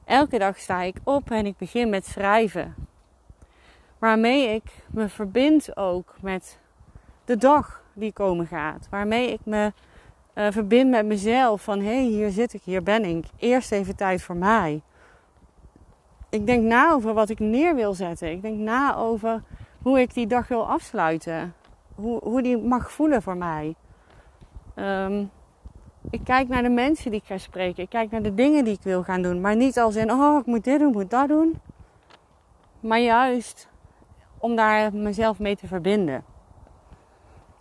Elke 0.06 0.38
dag 0.38 0.58
sta 0.60 0.82
ik 0.82 0.98
op 1.04 1.32
en 1.32 1.46
ik 1.46 1.58
begin 1.58 1.90
met 1.90 2.06
schrijven. 2.06 2.76
Waarmee 4.00 4.56
ik 4.56 4.64
me 4.92 5.10
verbind 5.10 5.78
ook 5.78 6.16
met 6.22 6.60
de 7.26 7.38
dag 7.38 7.82
die 7.94 8.14
komen 8.14 8.48
gaat. 8.48 8.88
Waarmee 8.90 9.32
ik 9.32 9.40
me 9.44 9.74
uh, 10.36 10.48
verbind 10.52 10.90
met 10.90 11.06
mezelf. 11.06 11.62
Van 11.62 11.80
hé, 11.80 11.86
hey, 11.86 12.04
hier 12.04 12.30
zit 12.30 12.54
ik, 12.54 12.62
hier 12.64 12.84
ben 12.84 13.06
ik. 13.06 13.26
Eerst 13.38 13.72
even 13.72 13.96
tijd 13.96 14.22
voor 14.22 14.36
mij. 14.36 14.82
Ik 16.30 16.46
denk 16.46 16.64
na 16.64 16.92
over 16.92 17.14
wat 17.14 17.30
ik 17.30 17.40
neer 17.40 17.76
wil 17.76 17.94
zetten. 17.94 18.32
Ik 18.32 18.42
denk 18.42 18.58
na 18.58 18.96
over 18.96 19.44
hoe 19.82 20.00
ik 20.00 20.14
die 20.14 20.28
dag 20.28 20.48
wil 20.48 20.70
afsluiten. 20.70 21.54
Hoe, 21.96 22.20
hoe 22.24 22.42
die 22.42 22.58
mag 22.58 22.92
voelen 22.92 23.22
voor 23.22 23.38
mij. 23.38 23.76
Ehm, 24.76 25.26
ik 26.10 26.24
kijk 26.24 26.48
naar 26.48 26.64
de 26.64 26.70
mensen 26.70 27.12
die 27.12 27.20
ik 27.20 27.26
ga 27.26 27.38
spreken. 27.38 27.84
Ik 27.84 27.90
kijk 27.90 28.12
naar 28.12 28.22
de 28.22 28.34
dingen 28.34 28.64
die 28.64 28.74
ik 28.74 28.84
wil 28.84 29.04
gaan 29.04 29.22
doen. 29.22 29.42
Maar 29.42 29.56
niet 29.56 29.80
als 29.80 29.96
in, 29.96 30.12
oh, 30.12 30.40
ik 30.40 30.46
moet 30.46 30.64
dit 30.64 30.80
doen, 30.80 30.90
ik 30.90 30.96
moet 30.96 31.10
dat 31.10 31.28
doen. 31.28 31.60
Maar 32.80 33.00
juist 33.00 33.70
om 34.38 34.56
daar 34.56 34.94
mezelf 34.96 35.40
mee 35.40 35.56
te 35.56 35.68
verbinden. 35.68 36.24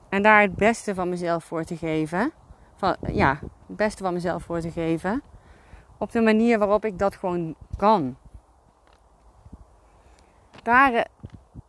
En 0.09 0.23
daar 0.23 0.41
het 0.41 0.57
beste 0.57 0.95
van 0.95 1.09
mezelf 1.09 1.45
voor 1.45 1.65
te 1.65 1.77
geven. 1.77 2.33
Van, 2.77 2.97
ja, 3.13 3.39
het 3.67 3.77
beste 3.77 4.03
van 4.03 4.13
mezelf 4.13 4.43
voor 4.43 4.61
te 4.61 4.71
geven. 4.71 5.23
Op 5.99 6.13
de 6.13 6.21
manier 6.21 6.59
waarop 6.59 6.85
ik 6.85 6.99
dat 6.99 7.17
gewoon 7.17 7.55
kan. 7.77 8.17
Daar 10.67 11.07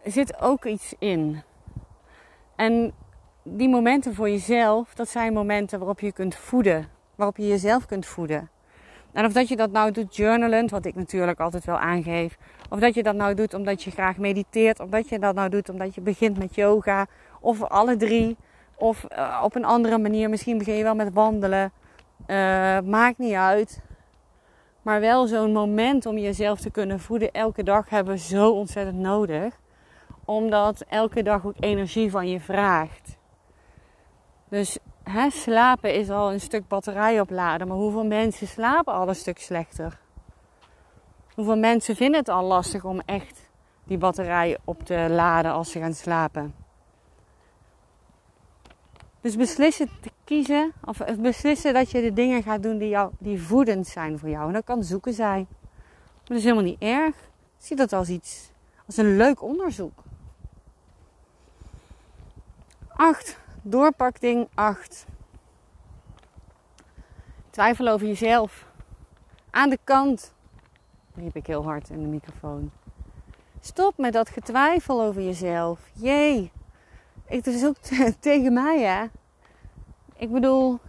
zit 0.04 0.42
ook 0.42 0.66
iets 0.66 0.94
in. 1.00 1.42
En 2.56 2.94
die 3.44 3.70
momenten 3.70 4.16
voor 4.16 4.30
jezelf, 4.30 4.94
dat 4.94 5.10
zijn 5.10 5.34
momenten 5.34 5.80
waarop 5.80 6.00
je 6.00 6.12
kunt 6.12 6.36
voeden. 6.36 6.88
Waarop 7.16 7.38
je 7.38 7.48
jezelf 7.48 7.86
kunt 7.86 8.06
voeden. 8.06 8.50
En 9.12 9.26
of 9.26 9.34
dat 9.34 9.48
je 9.48 9.56
dat 9.56 9.72
nou 9.72 9.92
doet 9.92 10.16
journalend, 10.16 10.72
wat 10.72 10.86
ik 10.86 10.96
natuurlijk 10.96 11.40
altijd 11.40 11.66
wel 11.66 11.78
aangeef. 11.78 12.38
Of 12.70 12.80
dat 12.80 12.94
je 12.94 13.04
dat 13.04 13.16
nou 13.16 13.34
doet 13.34 13.54
omdat 13.54 13.84
je 13.84 13.92
graag 13.92 14.18
mediteert. 14.18 14.80
Of 14.80 14.90
dat 14.90 15.10
je 15.10 15.20
dat 15.20 15.36
nou 15.36 15.50
doet 15.50 15.70
omdat 15.70 15.96
je 15.96 16.02
begint 16.02 16.38
met 16.38 16.56
yoga. 16.56 17.06
Of 17.40 17.64
alle 17.64 17.96
drie. 17.96 18.38
Of 18.76 19.06
uh, 19.18 19.42
op 19.44 19.56
een 19.56 19.66
andere 19.66 19.98
manier. 19.98 20.30
Misschien 20.30 20.58
begin 20.58 20.76
je 20.76 20.84
wel 20.84 20.96
met 20.96 21.14
wandelen. 21.14 21.72
Uh, 22.28 22.80
maakt 22.80 23.18
niet 23.18 23.34
uit. 23.34 23.82
Maar 24.88 25.00
wel 25.00 25.28
zo'n 25.28 25.52
moment 25.52 26.06
om 26.06 26.18
jezelf 26.18 26.60
te 26.60 26.70
kunnen 26.70 27.00
voeden. 27.00 27.32
Elke 27.32 27.64
dag 27.64 27.90
hebben 27.90 28.14
we 28.14 28.20
zo 28.20 28.52
ontzettend 28.52 28.98
nodig. 28.98 29.60
Omdat 30.26 30.84
elke 30.90 31.24
dag 31.24 31.46
ook 31.46 31.56
energie 31.60 32.12
van 32.12 32.30
je 32.30 32.40
vraagt. 32.40 33.18
Dus 34.50 34.78
hè, 35.04 35.30
slapen 35.30 35.94
is 35.94 36.10
al 36.10 36.32
een 36.32 36.40
stuk 36.40 36.68
batterij 36.68 37.20
opladen. 37.20 37.68
Maar 37.68 37.78
hoeveel 37.78 38.06
mensen 38.06 38.48
slapen 38.48 38.94
al 38.94 39.08
een 39.08 39.16
stuk 39.16 39.40
slechter? 39.40 40.00
Hoeveel 41.34 41.58
mensen 41.58 41.96
vinden 41.96 42.20
het 42.20 42.30
al 42.30 42.44
lastig 42.44 42.84
om 42.84 43.02
echt 43.06 43.50
die 43.84 43.98
batterij 43.98 44.58
op 44.64 44.84
te 44.84 45.08
laden 45.10 45.52
als 45.52 45.72
ze 45.72 45.80
gaan 45.80 45.94
slapen? 45.94 46.67
Dus 49.22 49.36
beslissen 49.36 49.90
te 50.02 50.12
kiezen, 50.24 50.74
of 50.86 51.02
beslissen 51.18 51.74
dat 51.74 51.92
je 51.92 52.02
de 52.02 52.14
dingen 52.14 52.44
gaat 52.44 52.64
doen 52.64 52.78
die, 52.78 52.90
jou, 52.90 53.12
die 53.20 53.42
voedend 53.42 53.88
zijn 53.88 54.20
voor 54.20 54.30
jou. 54.30 54.48
En 54.48 54.54
dat 54.54 54.64
kan 54.64 54.84
zoeken 54.84 55.14
zijn. 55.14 55.48
Maar 55.50 56.24
dat 56.24 56.38
is 56.38 56.44
helemaal 56.44 56.64
niet 56.64 56.82
erg. 56.82 57.16
Zie 57.58 57.76
dat 57.76 57.94
als 57.94 58.10
iets, 58.10 58.52
als 58.86 58.98
een 58.98 59.18
leuk 59.18 59.42
onderzoek. 59.42 60.04
8. 62.88 63.40
Doorpakding 63.62 64.48
8. 64.54 65.06
Twijfel 67.50 67.88
over 67.88 68.08
jezelf. 68.08 68.66
Aan 69.50 69.70
de 69.70 69.80
kant, 69.84 70.34
riep 71.16 71.36
ik 71.36 71.48
heel 71.48 71.64
hard 71.64 71.90
in 71.90 72.02
de 72.02 72.08
microfoon. 72.08 72.72
Stop 73.60 73.98
met 73.98 74.14
dat 74.14 74.30
getwijfel 74.30 75.02
over 75.02 75.22
jezelf. 75.22 75.80
Jee, 75.94 76.52
het 77.28 77.48
is 77.48 77.66
ook 77.66 77.78
tegen 78.20 78.54
mij, 78.54 78.82
hè. 78.82 79.06
Ik 80.16 80.32
bedoel, 80.32 80.80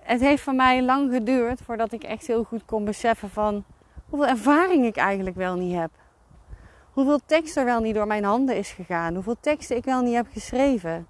het 0.00 0.20
heeft 0.20 0.42
voor 0.42 0.54
mij 0.54 0.82
lang 0.82 1.12
geduurd 1.12 1.60
voordat 1.60 1.92
ik 1.92 2.02
echt 2.02 2.26
heel 2.26 2.44
goed 2.44 2.64
kon 2.64 2.84
beseffen 2.84 3.30
van 3.30 3.64
hoeveel 4.08 4.28
ervaring 4.28 4.84
ik 4.84 4.96
eigenlijk 4.96 5.36
wel 5.36 5.56
niet 5.56 5.74
heb. 5.74 5.90
Hoeveel 6.92 7.20
tekst 7.26 7.56
er 7.56 7.64
wel 7.64 7.80
niet 7.80 7.94
door 7.94 8.06
mijn 8.06 8.24
handen 8.24 8.56
is 8.56 8.70
gegaan. 8.70 9.14
Hoeveel 9.14 9.36
teksten 9.40 9.76
ik 9.76 9.84
wel 9.84 10.02
niet 10.02 10.14
heb 10.14 10.26
geschreven. 10.32 11.06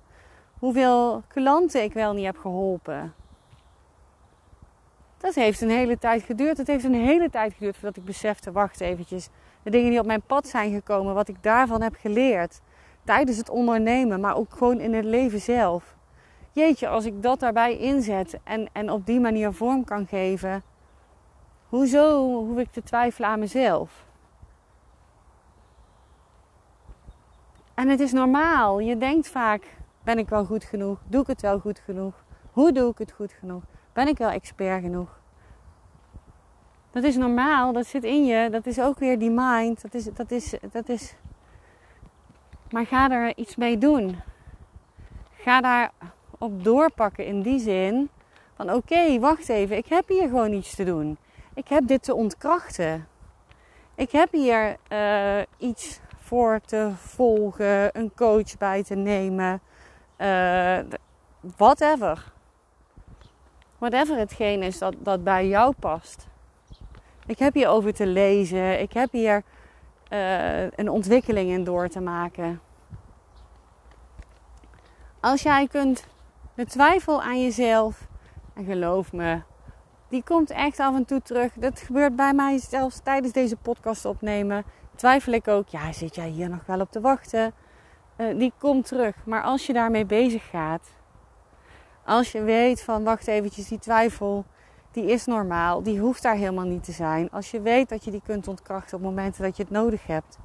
Hoeveel 0.59 1.23
klanten 1.29 1.83
ik 1.83 1.93
wel 1.93 2.13
niet 2.13 2.25
heb 2.25 2.39
geholpen. 2.39 3.15
Dat 5.19 5.35
heeft 5.35 5.61
een 5.61 5.71
hele 5.71 5.99
tijd 5.99 6.23
geduurd. 6.23 6.57
Het 6.57 6.67
heeft 6.67 6.85
een 6.85 6.95
hele 6.95 7.31
tijd 7.31 7.53
geduurd 7.53 7.77
voordat 7.77 7.97
ik 7.97 8.05
besefte, 8.05 8.53
wacht 8.53 8.81
eventjes. 8.81 9.29
De 9.63 9.71
dingen 9.71 9.91
die 9.91 9.99
op 9.99 10.07
mijn 10.07 10.23
pad 10.23 10.49
zijn 10.49 10.73
gekomen, 10.73 11.15
wat 11.15 11.29
ik 11.29 11.43
daarvan 11.43 11.83
heb 11.83 11.95
geleerd. 11.95 12.61
Tijdens 13.09 13.37
het 13.37 13.51
ondernemen, 13.51 14.21
maar 14.21 14.37
ook 14.37 14.53
gewoon 14.53 14.81
in 14.81 14.95
het 14.95 15.05
leven 15.05 15.41
zelf. 15.41 15.97
Jeetje, 16.53 16.89
als 16.89 17.05
ik 17.05 17.23
dat 17.23 17.41
daarbij 17.41 17.77
inzet 17.77 18.39
en, 18.45 18.69
en 18.73 18.91
op 18.91 19.07
die 19.07 19.21
manier 19.21 19.53
vorm 19.53 19.85
kan 19.85 20.07
geven. 20.07 20.63
Hoezo 21.69 22.27
hoef 22.45 22.59
ik 22.59 22.71
te 22.71 22.83
twijfelen 22.83 23.29
aan 23.29 23.39
mezelf? 23.39 24.07
En 27.75 27.89
het 27.89 28.01
is 28.01 28.13
normaal. 28.13 28.79
Je 28.79 28.99
denkt 28.99 29.29
vaak, 29.29 29.77
ben 30.03 30.19
ik 30.19 30.29
wel 30.29 30.45
goed 30.45 30.65
genoeg? 30.65 30.99
Doe 31.07 31.21
ik 31.21 31.27
het 31.27 31.41
wel 31.41 31.59
goed 31.59 31.79
genoeg? 31.79 32.15
Hoe 32.53 32.73
doe 32.73 32.91
ik 32.91 32.99
het 32.99 33.13
goed 33.13 33.33
genoeg? 33.33 33.63
Ben 33.93 34.09
ik 34.09 34.19
wel 34.19 34.31
expert 34.31 34.83
genoeg? 34.83 35.21
Dat 36.91 37.03
is 37.03 37.17
normaal, 37.17 37.73
dat 37.73 37.87
zit 37.87 38.05
in 38.05 38.25
je. 38.25 38.51
Dat 38.51 38.67
is 38.67 38.81
ook 38.81 38.99
weer 38.99 39.19
die 39.19 39.31
mind. 39.31 39.83
Dat 39.83 39.95
is, 39.95 40.05
dat 40.05 40.31
is, 40.31 40.55
dat 40.71 40.89
is... 40.89 41.17
Maar 42.71 42.87
ga 42.87 43.11
er 43.11 43.37
iets 43.37 43.57
mee 43.57 43.79
doen. 43.79 44.21
Ga 45.37 45.61
daar 45.61 45.91
op 46.39 46.65
doorpakken 46.65 47.27
in 47.27 47.43
die 47.43 47.59
zin 47.59 48.11
van 48.57 48.73
oké, 48.73 49.19
wacht 49.19 49.49
even, 49.49 49.77
ik 49.77 49.87
heb 49.87 50.09
hier 50.09 50.29
gewoon 50.29 50.53
iets 50.53 50.75
te 50.75 50.85
doen. 50.85 51.19
Ik 51.55 51.69
heb 51.69 51.87
dit 51.87 52.03
te 52.03 52.15
ontkrachten. 52.15 53.07
Ik 53.95 54.11
heb 54.11 54.33
hier 54.33 54.77
uh, 54.93 55.41
iets 55.59 56.01
voor 56.19 56.61
te 56.61 56.91
volgen, 56.97 57.99
een 57.99 58.13
coach 58.15 58.59
bij 58.59 58.85
te 58.85 58.95
nemen, 58.95 59.61
uh, 60.19 60.79
whatever. 61.57 62.33
Whatever 63.79 64.17
hetgeen 64.17 64.63
is 64.63 64.79
dat, 64.79 64.95
dat 64.99 65.25
bij 65.25 65.47
jou 65.47 65.75
past. 65.79 66.27
Ik 67.27 67.39
heb 67.39 67.55
hier 67.55 67.69
over 67.69 67.95
te 67.95 68.07
lezen. 68.07 68.81
Ik 68.81 68.93
heb 68.93 69.13
hier 69.13 69.43
uh, 70.11 70.63
een 70.63 70.91
ontwikkeling 70.91 71.51
in 71.51 71.65
door 71.65 71.89
te 71.89 72.01
maken. 72.01 72.61
Als 75.21 75.43
jij 75.43 75.67
kunt 75.67 76.07
de 76.55 76.65
twijfel 76.65 77.23
aan 77.23 77.43
jezelf, 77.43 78.09
en 78.55 78.65
geloof 78.65 79.13
me, 79.13 79.41
die 80.09 80.23
komt 80.23 80.51
echt 80.51 80.81
af 80.81 80.95
en 80.95 81.05
toe 81.05 81.23
terug. 81.23 81.53
Dat 81.53 81.81
gebeurt 81.81 82.17
bij 82.17 82.33
mij 82.33 82.59
zelfs 82.59 83.01
tijdens 83.03 83.33
deze 83.33 83.57
podcast 83.57 84.05
opnemen. 84.05 84.65
Twijfel 84.95 85.33
ik 85.33 85.49
ook, 85.49 85.69
ja, 85.69 85.93
zit 85.93 86.15
jij 86.15 86.29
hier 86.29 86.49
nog 86.49 86.67
wel 86.67 86.81
op 86.81 86.91
te 86.91 87.01
wachten? 87.01 87.53
Uh, 88.17 88.39
die 88.39 88.53
komt 88.59 88.87
terug. 88.87 89.15
Maar 89.25 89.43
als 89.43 89.67
je 89.67 89.73
daarmee 89.73 90.07
bezig 90.07 90.51
gaat, 90.51 90.83
als 92.05 92.33
je 92.33 92.43
weet 92.43 92.83
van 92.83 93.05
wacht 93.05 93.27
eventjes, 93.27 93.69
die 93.69 93.79
twijfel, 93.79 94.45
die 94.93 95.05
is 95.05 95.27
normaal. 95.27 95.83
Die 95.83 95.99
hoeft 95.99 96.23
daar 96.23 96.37
helemaal 96.37 96.65
niet 96.65 96.85
te 96.85 96.93
zijn. 96.93 97.31
Als 97.31 97.51
je 97.51 97.61
weet 97.61 97.89
dat 97.89 98.05
je 98.05 98.11
die 98.11 98.23
kunt 98.25 98.49
ontkrachten 98.49 98.97
op 98.97 99.03
momenten 99.03 99.43
dat 99.43 99.57
je 99.57 99.63
het 99.63 99.73
nodig 99.73 100.07
hebt. 100.07 100.39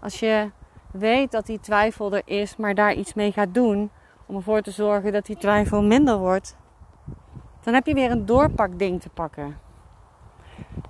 Als 0.00 0.20
je 0.20 0.50
weet 0.90 1.30
dat 1.30 1.46
die 1.46 1.60
twijfel 1.60 2.12
er 2.12 2.22
is, 2.24 2.56
maar 2.56 2.74
daar 2.74 2.94
iets 2.94 3.14
mee 3.14 3.32
gaat 3.32 3.54
doen 3.54 3.90
om 4.26 4.36
ervoor 4.36 4.62
te 4.62 4.70
zorgen 4.70 5.12
dat 5.12 5.26
die 5.26 5.36
twijfel 5.36 5.82
minder 5.82 6.18
wordt, 6.18 6.56
dan 7.60 7.74
heb 7.74 7.86
je 7.86 7.94
weer 7.94 8.10
een 8.10 8.26
doorpakding 8.26 9.00
te 9.00 9.08
pakken. 9.08 9.58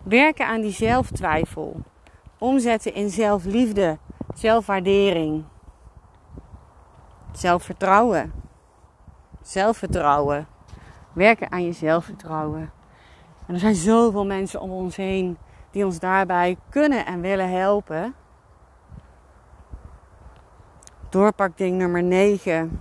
Werken 0.03 0.47
aan 0.47 0.61
die 0.61 0.73
zelftwijfel. 0.73 1.81
Omzetten 2.39 2.95
in 2.95 3.11
zelfliefde, 3.11 3.99
zelfwaardering, 4.35 5.45
zelfvertrouwen. 7.33 8.33
Zelfvertrouwen. 9.43 10.47
Werken 11.13 11.53
aan 11.53 11.65
je 11.65 11.73
zelfvertrouwen. 11.73 12.78
En 13.49 13.55
er 13.55 13.61
zijn 13.61 13.75
zoveel 13.75 14.27
mensen 14.27 14.61
om 14.61 14.71
ons 14.71 14.97
heen 14.97 15.39
die 15.71 15.85
ons 15.85 15.99
daarbij 15.99 16.57
kunnen 16.69 17.07
en 17.07 17.21
willen 17.21 17.51
helpen. 17.51 18.15
Doorpakding 21.09 21.79
nummer 21.79 22.03
9. 22.03 22.81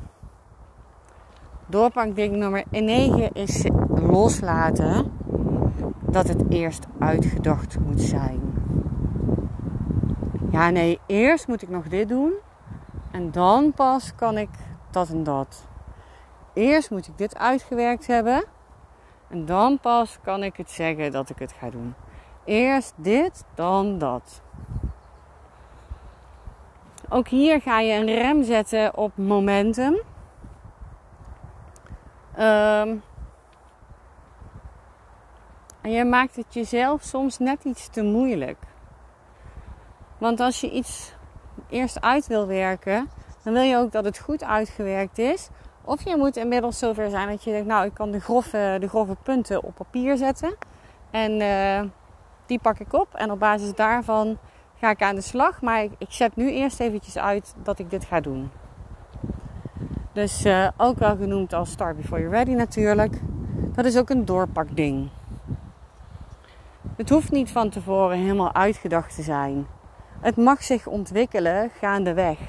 Doorpakding 1.68 2.36
nummer 2.36 2.64
9 2.70 3.34
is 3.34 3.66
loslaten 3.88 5.12
dat 6.02 6.28
het 6.28 6.44
eerst 6.50 6.86
uitgedacht 7.00 7.80
moet 7.80 8.02
zijn. 8.02 8.42
Ja, 10.52 10.70
nee, 10.70 11.00
eerst 11.06 11.48
moet 11.48 11.62
ik 11.62 11.70
nog 11.70 11.88
dit 11.88 12.10
doen 12.10 12.34
en 13.12 13.32
dan 13.32 13.74
pas 13.74 14.16
kan 14.16 14.38
ik 14.38 14.50
dat 14.92 15.10
en 15.10 15.24
dat. 15.24 15.68
Eerst 16.54 16.92
moet 16.92 17.08
ik 17.08 17.18
dit 17.18 17.38
uitgewerkt 17.38 18.08
hebben. 18.08 18.44
En 19.30 19.46
dan 19.46 19.80
pas 19.80 20.18
kan 20.24 20.44
ik 20.44 20.58
het 20.58 20.72
zeggen 20.72 21.12
dat 21.12 21.30
ik 21.30 21.40
het 21.40 21.52
ga 21.52 21.70
doen. 21.70 21.96
Eerst 22.46 22.94
dit, 22.96 23.46
dan 23.56 23.98
dat. 23.98 24.42
Ook 27.10 27.28
hier 27.28 27.62
ga 27.62 27.80
je 27.80 27.94
een 27.94 28.16
rem 28.16 28.44
zetten 28.44 28.98
op 28.98 29.12
momentum. 29.18 29.94
Um, 32.40 33.04
en 35.82 35.92
je 35.92 36.06
maakt 36.06 36.36
het 36.36 36.54
jezelf 36.54 37.02
soms 37.02 37.38
net 37.38 37.64
iets 37.64 37.88
te 37.88 38.04
moeilijk. 38.04 38.58
Want 40.18 40.40
als 40.40 40.62
je 40.62 40.72
iets 40.72 41.14
eerst 41.70 42.02
uit 42.02 42.28
wil 42.28 42.48
werken, 42.48 43.10
dan 43.44 43.54
wil 43.54 43.62
je 43.62 43.78
ook 43.78 43.92
dat 43.92 44.06
het 44.06 44.20
goed 44.20 44.44
uitgewerkt 44.44 45.18
is. 45.18 45.50
Of 45.88 46.04
je 46.04 46.18
moet 46.18 46.38
inmiddels 46.38 46.80
zover 46.80 47.10
zijn 47.10 47.28
dat 47.28 47.44
je 47.44 47.52
denkt, 47.52 47.68
nou, 47.68 47.86
ik 47.86 47.94
kan 47.94 48.12
de 48.12 48.20
grove, 48.20 48.78
de 48.80 48.88
grove 48.88 49.16
punten 49.24 49.64
op 49.64 49.76
papier 49.76 50.18
zetten. 50.18 50.56
En 51.12 51.42
uh, 51.42 51.90
die 52.46 52.60
pak 52.60 52.80
ik 52.80 52.94
op. 52.94 53.14
En 53.14 53.32
op 53.32 53.40
basis 53.40 53.74
daarvan 53.74 54.38
ga 54.80 54.90
ik 54.90 55.02
aan 55.02 55.16
de 55.16 55.22
slag. 55.22 55.62
Maar 55.62 55.84
ik, 55.84 56.08
zet 56.08 56.36
nu 56.36 56.52
eerst 56.52 56.80
eventjes 56.80 57.18
uit 57.18 57.56
dat 57.64 57.80
ik 57.80 57.90
dit 57.90 58.06
ga 58.06 58.20
doen. 58.20 58.52
Dus 60.14 60.46
uh, 60.46 60.68
ook 60.78 60.98
wel 61.00 61.16
genoemd 61.16 61.54
als 61.54 61.72
Start 61.72 61.98
Before 61.98 62.22
You're 62.22 62.36
Ready 62.36 62.52
natuurlijk. 62.52 63.22
Dat 63.74 63.86
is 63.86 63.98
ook 63.98 64.10
een 64.10 64.26
doorpakding. 64.26 65.10
Het 66.96 67.10
hoeft 67.10 67.32
niet 67.32 67.52
van 67.52 67.70
tevoren 67.70 68.18
helemaal 68.18 68.54
uitgedacht 68.54 69.16
te 69.16 69.22
zijn. 69.22 69.68
Het 70.20 70.36
mag 70.38 70.64
zich 70.64 70.88
ontwikkelen 70.88 71.70
gaandeweg. 71.80 72.40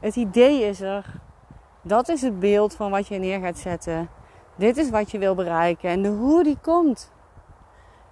Het 0.00 0.16
idee 0.16 0.62
is 0.62 0.80
er 0.80 1.24
Dat 1.86 2.08
is 2.08 2.22
het 2.22 2.40
beeld 2.40 2.74
van 2.74 2.90
wat 2.90 3.06
je 3.08 3.18
neer 3.18 3.40
gaat 3.40 3.58
zetten. 3.58 4.08
Dit 4.56 4.76
is 4.76 4.90
wat 4.90 5.10
je 5.10 5.18
wil 5.18 5.34
bereiken. 5.34 5.90
En 5.90 6.02
de 6.02 6.08
hoe 6.08 6.44
die 6.44 6.58
komt, 6.62 7.12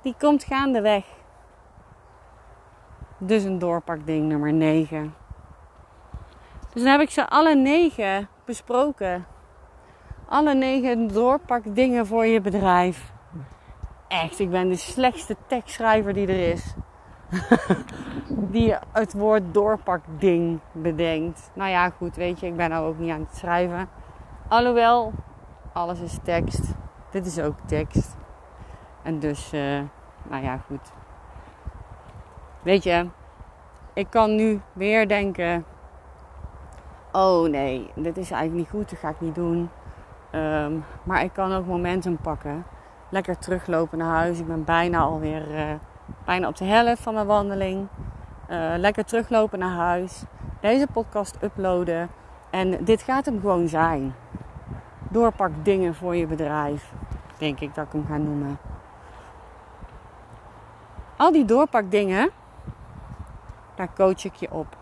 die 0.02 0.14
komt 0.18 0.44
gaandeweg. 0.44 1.04
Dus 3.18 3.44
een 3.44 3.58
doorpakding 3.58 4.28
nummer 4.28 4.52
9. 4.52 5.14
Dus 6.72 6.82
dan 6.82 6.92
heb 6.92 7.00
ik 7.00 7.10
ze 7.10 7.28
alle 7.28 7.54
negen 7.54 8.28
besproken. 8.44 9.26
Alle 10.28 10.54
negen 10.54 11.08
doorpakdingen 11.08 12.06
voor 12.06 12.26
je 12.26 12.40
bedrijf. 12.40 13.12
Echt, 14.08 14.38
ik 14.38 14.50
ben 14.50 14.68
de 14.68 14.76
slechtste 14.76 15.37
tekstschrijver 15.46 16.12
die 16.12 16.26
er 16.26 16.52
is. 16.52 16.74
die 18.52 18.74
het 18.92 19.12
woord 19.12 19.42
doorpakding 19.54 20.60
bedenkt. 20.72 21.50
Nou 21.54 21.70
ja, 21.70 21.90
goed, 21.90 22.16
weet 22.16 22.40
je, 22.40 22.46
ik 22.46 22.56
ben 22.56 22.70
nou 22.70 22.86
ook 22.86 22.98
niet 22.98 23.10
aan 23.10 23.20
het 23.20 23.36
schrijven. 23.36 23.88
Alhoewel, 24.48 25.12
alles 25.72 26.00
is 26.00 26.18
tekst. 26.22 26.62
Dit 27.10 27.26
is 27.26 27.40
ook 27.40 27.56
tekst. 27.66 28.16
En 29.02 29.18
dus, 29.18 29.52
uh, 29.52 29.80
nou 30.22 30.44
ja, 30.44 30.56
goed. 30.66 30.92
Weet 32.62 32.82
je, 32.82 33.08
ik 33.92 34.06
kan 34.10 34.34
nu 34.34 34.60
weer 34.72 35.08
denken: 35.08 35.64
oh 37.12 37.48
nee, 37.48 37.90
dit 37.94 38.16
is 38.16 38.30
eigenlijk 38.30 38.54
niet 38.54 38.80
goed, 38.80 38.90
dat 38.90 38.98
ga 38.98 39.08
ik 39.08 39.20
niet 39.20 39.34
doen. 39.34 39.70
Um, 40.34 40.84
maar 41.02 41.22
ik 41.22 41.32
kan 41.32 41.52
ook 41.52 41.66
momentum 41.66 42.16
pakken. 42.16 42.64
Lekker 43.08 43.38
teruglopen 43.38 43.98
naar 43.98 44.14
huis. 44.14 44.38
Ik 44.38 44.46
ben 44.46 44.64
bijna 44.64 44.98
alweer 44.98 45.50
uh, 45.50 45.74
bijna 46.24 46.48
op 46.48 46.56
de 46.56 46.64
helft 46.64 47.02
van 47.02 47.14
mijn 47.14 47.26
wandeling. 47.26 47.88
Uh, 48.50 48.72
lekker 48.76 49.04
teruglopen 49.04 49.58
naar 49.58 49.76
huis. 49.76 50.22
Deze 50.60 50.86
podcast 50.92 51.38
uploaden. 51.42 52.10
En 52.50 52.84
dit 52.84 53.02
gaat 53.02 53.24
hem 53.24 53.40
gewoon 53.40 53.68
zijn. 53.68 54.14
Doorpak 55.08 55.50
dingen 55.62 55.94
voor 55.94 56.16
je 56.16 56.26
bedrijf. 56.26 56.92
Denk 57.38 57.60
ik 57.60 57.74
dat 57.74 57.86
ik 57.86 57.92
hem 57.92 58.06
ga 58.06 58.16
noemen. 58.16 58.58
Al 61.16 61.32
die 61.32 61.44
doorpakdingen, 61.44 62.30
daar 63.74 63.94
coach 63.94 64.24
ik 64.24 64.34
je 64.34 64.50
op. 64.50 64.76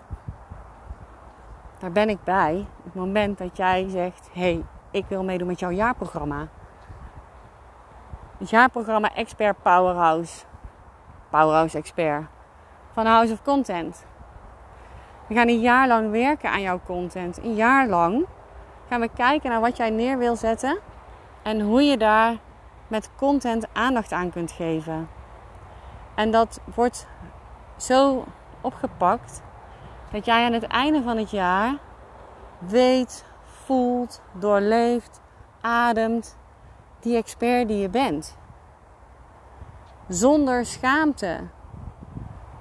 Daar 1.78 1.92
ben 1.92 2.08
ik 2.08 2.24
bij. 2.24 2.66
Het 2.84 2.94
moment 2.94 3.38
dat 3.38 3.56
jij 3.56 3.88
zegt: 3.88 4.28
hey, 4.32 4.64
ik 4.90 5.04
wil 5.08 5.24
meedoen 5.24 5.46
met 5.46 5.58
jouw 5.58 5.70
jaarprogramma. 5.70 6.48
Het 8.38 8.50
jaarprogramma 8.50 9.14
Expert 9.14 9.62
Powerhouse. 9.62 10.44
Powerhouse 11.32 11.78
Expert. 11.78 12.24
Van 12.92 13.06
House 13.06 13.32
of 13.32 13.42
Content. 13.42 14.04
We 15.26 15.34
gaan 15.34 15.48
een 15.48 15.60
jaar 15.60 15.88
lang 15.88 16.10
werken 16.10 16.50
aan 16.50 16.60
jouw 16.60 16.80
content. 16.84 17.38
Een 17.38 17.54
jaar 17.54 17.88
lang 17.88 18.26
gaan 18.88 19.00
we 19.00 19.08
kijken 19.14 19.50
naar 19.50 19.60
wat 19.60 19.76
jij 19.76 19.90
neer 19.90 20.18
wil 20.18 20.36
zetten. 20.36 20.78
En 21.42 21.60
hoe 21.60 21.82
je 21.82 21.96
daar 21.96 22.36
met 22.88 23.10
content 23.16 23.66
aandacht 23.72 24.12
aan 24.12 24.30
kunt 24.30 24.52
geven. 24.52 25.08
En 26.14 26.30
dat 26.30 26.60
wordt 26.74 27.06
zo 27.76 28.24
opgepakt 28.60 29.42
dat 30.10 30.24
jij 30.24 30.44
aan 30.44 30.52
het 30.52 30.66
einde 30.66 31.02
van 31.02 31.16
het 31.16 31.30
jaar 31.30 31.74
weet, 32.58 33.24
voelt, 33.44 34.22
doorleeft, 34.32 35.20
ademt 35.60 36.38
die 37.00 37.16
expert 37.16 37.68
die 37.68 37.78
je 37.78 37.88
bent. 37.88 38.36
Zonder 40.12 40.66
schaamte, 40.66 41.48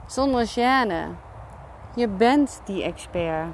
zonder 0.05 0.47
gêne. 0.47 1.07
Je 1.95 2.07
bent 2.07 2.61
die 2.65 2.83
expert. 2.83 3.47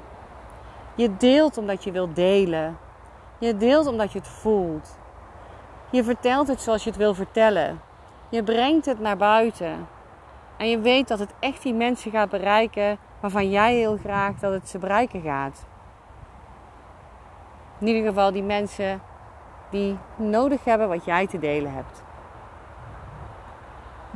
Je 0.94 1.16
deelt 1.16 1.58
omdat 1.58 1.84
je 1.84 1.92
wilt 1.92 2.16
delen. 2.16 2.78
Je 3.38 3.56
deelt 3.56 3.86
omdat 3.86 4.12
je 4.12 4.18
het 4.18 4.28
voelt. 4.28 4.98
Je 5.90 6.04
vertelt 6.04 6.48
het 6.48 6.60
zoals 6.60 6.84
je 6.84 6.90
het 6.90 6.98
wil 6.98 7.14
vertellen. 7.14 7.80
Je 8.28 8.42
brengt 8.42 8.86
het 8.86 9.00
naar 9.00 9.16
buiten. 9.16 9.88
En 10.56 10.70
je 10.70 10.78
weet 10.78 11.08
dat 11.08 11.18
het 11.18 11.34
echt 11.40 11.62
die 11.62 11.74
mensen 11.74 12.10
gaat 12.10 12.30
bereiken 12.30 12.98
waarvan 13.20 13.50
jij 13.50 13.74
heel 13.74 13.96
graag 13.96 14.38
dat 14.38 14.52
het 14.52 14.68
ze 14.68 14.78
bereiken 14.78 15.22
gaat. 15.22 15.66
In 17.78 17.86
ieder 17.86 18.08
geval 18.08 18.32
die 18.32 18.42
mensen 18.42 19.00
die 19.70 19.98
nodig 20.16 20.64
hebben 20.64 20.88
wat 20.88 21.04
jij 21.04 21.26
te 21.26 21.38
delen 21.38 21.72
hebt. 21.72 22.06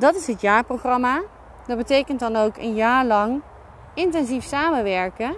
Dat 0.03 0.15
is 0.15 0.27
het 0.27 0.41
jaarprogramma. 0.41 1.23
Dat 1.67 1.77
betekent 1.77 2.21
dan 2.21 2.37
ook 2.37 2.57
een 2.57 2.75
jaar 2.75 3.05
lang 3.05 3.43
intensief 3.95 4.45
samenwerken. 4.45 5.37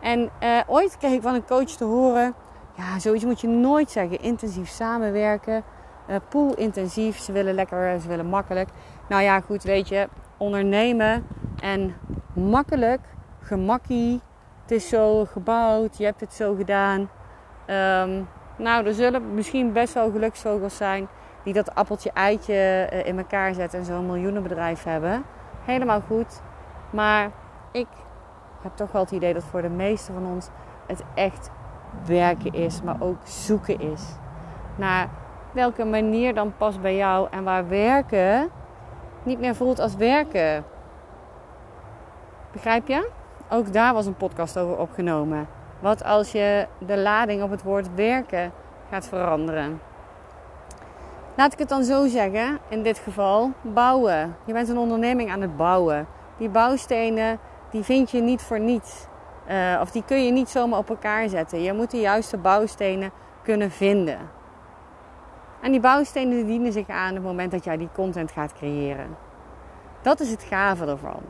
En 0.00 0.30
uh, 0.42 0.60
ooit 0.66 0.96
kreeg 0.98 1.12
ik 1.12 1.22
van 1.22 1.34
een 1.34 1.46
coach 1.46 1.70
te 1.70 1.84
horen: 1.84 2.34
ja, 2.76 2.98
zoiets 2.98 3.24
moet 3.24 3.40
je 3.40 3.48
nooit 3.48 3.90
zeggen. 3.90 4.20
Intensief 4.20 4.68
samenwerken, 4.68 5.64
uh, 6.08 6.16
pool 6.28 6.54
intensief. 6.54 7.18
Ze 7.18 7.32
willen 7.32 7.54
lekker, 7.54 8.00
ze 8.00 8.08
willen 8.08 8.26
makkelijk. 8.26 8.68
Nou 9.08 9.22
ja, 9.22 9.40
goed, 9.40 9.62
weet 9.62 9.88
je, 9.88 10.08
ondernemen 10.36 11.26
en 11.60 11.94
makkelijk, 12.32 13.00
gemakkie. 13.40 14.20
Het 14.62 14.70
is 14.70 14.88
zo 14.88 15.24
gebouwd, 15.24 15.98
je 15.98 16.04
hebt 16.04 16.20
het 16.20 16.32
zo 16.32 16.54
gedaan. 16.54 17.00
Um, 17.00 18.28
nou, 18.56 18.86
er 18.86 18.94
zullen 18.94 19.34
misschien 19.34 19.72
best 19.72 19.94
wel 19.94 20.10
geluksvogels 20.10 20.76
zijn 20.76 21.08
die 21.42 21.54
dat 21.54 21.74
appeltje 21.74 22.10
eitje 22.12 22.54
eh, 22.54 23.06
in 23.06 23.18
elkaar 23.18 23.54
zetten 23.54 23.78
en 23.78 23.84
zo'n 23.84 24.06
miljoenenbedrijf 24.06 24.82
hebben. 24.82 25.24
Helemaal 25.64 26.00
goed. 26.00 26.42
Maar 26.90 27.30
ik 27.72 27.86
heb 28.62 28.76
toch 28.76 28.92
wel 28.92 29.02
het 29.02 29.10
idee 29.10 29.34
dat 29.34 29.44
voor 29.44 29.62
de 29.62 29.68
meeste 29.68 30.12
van 30.12 30.26
ons 30.26 30.48
het 30.86 31.02
echt 31.14 31.50
werken 32.06 32.52
is, 32.52 32.82
maar 32.82 32.96
ook 32.98 33.18
zoeken 33.22 33.80
is. 33.80 34.02
Naar 34.76 35.08
welke 35.52 35.84
manier 35.84 36.34
dan 36.34 36.56
past 36.56 36.80
bij 36.80 36.96
jou 36.96 37.28
en 37.30 37.44
waar 37.44 37.68
werken 37.68 38.50
niet 39.22 39.40
meer 39.40 39.54
voelt 39.54 39.78
als 39.78 39.96
werken. 39.96 40.64
Begrijp 42.52 42.88
je? 42.88 43.10
Ook 43.50 43.72
daar 43.72 43.94
was 43.94 44.06
een 44.06 44.16
podcast 44.16 44.58
over 44.58 44.78
opgenomen. 44.78 45.48
Wat 45.80 46.04
als 46.04 46.32
je 46.32 46.66
de 46.78 46.98
lading 46.98 47.42
op 47.42 47.50
het 47.50 47.62
woord 47.62 47.94
werken 47.94 48.52
gaat 48.90 49.08
veranderen? 49.08 49.80
Laat 51.40 51.52
ik 51.52 51.58
het 51.58 51.68
dan 51.68 51.84
zo 51.84 52.06
zeggen, 52.06 52.58
in 52.68 52.82
dit 52.82 52.98
geval, 52.98 53.52
bouwen. 53.62 54.36
Je 54.44 54.52
bent 54.52 54.68
een 54.68 54.78
onderneming 54.78 55.30
aan 55.30 55.40
het 55.40 55.56
bouwen. 55.56 56.06
Die 56.38 56.48
bouwstenen, 56.48 57.38
die 57.70 57.82
vind 57.82 58.10
je 58.10 58.20
niet 58.20 58.42
voor 58.42 58.60
niets. 58.60 59.06
Uh, 59.50 59.78
of 59.80 59.90
die 59.90 60.04
kun 60.04 60.24
je 60.24 60.32
niet 60.32 60.48
zomaar 60.48 60.78
op 60.78 60.88
elkaar 60.88 61.28
zetten. 61.28 61.62
Je 61.62 61.72
moet 61.72 61.90
de 61.90 62.00
juiste 62.00 62.36
bouwstenen 62.36 63.10
kunnen 63.42 63.70
vinden. 63.70 64.18
En 65.60 65.70
die 65.70 65.80
bouwstenen 65.80 66.46
dienen 66.46 66.72
zich 66.72 66.88
aan 66.88 67.14
het 67.14 67.22
moment 67.22 67.50
dat 67.50 67.64
jij 67.64 67.76
die 67.76 67.88
content 67.94 68.32
gaat 68.32 68.52
creëren. 68.52 69.16
Dat 70.02 70.20
is 70.20 70.30
het 70.30 70.42
gave 70.42 70.86
ervan. 70.86 71.22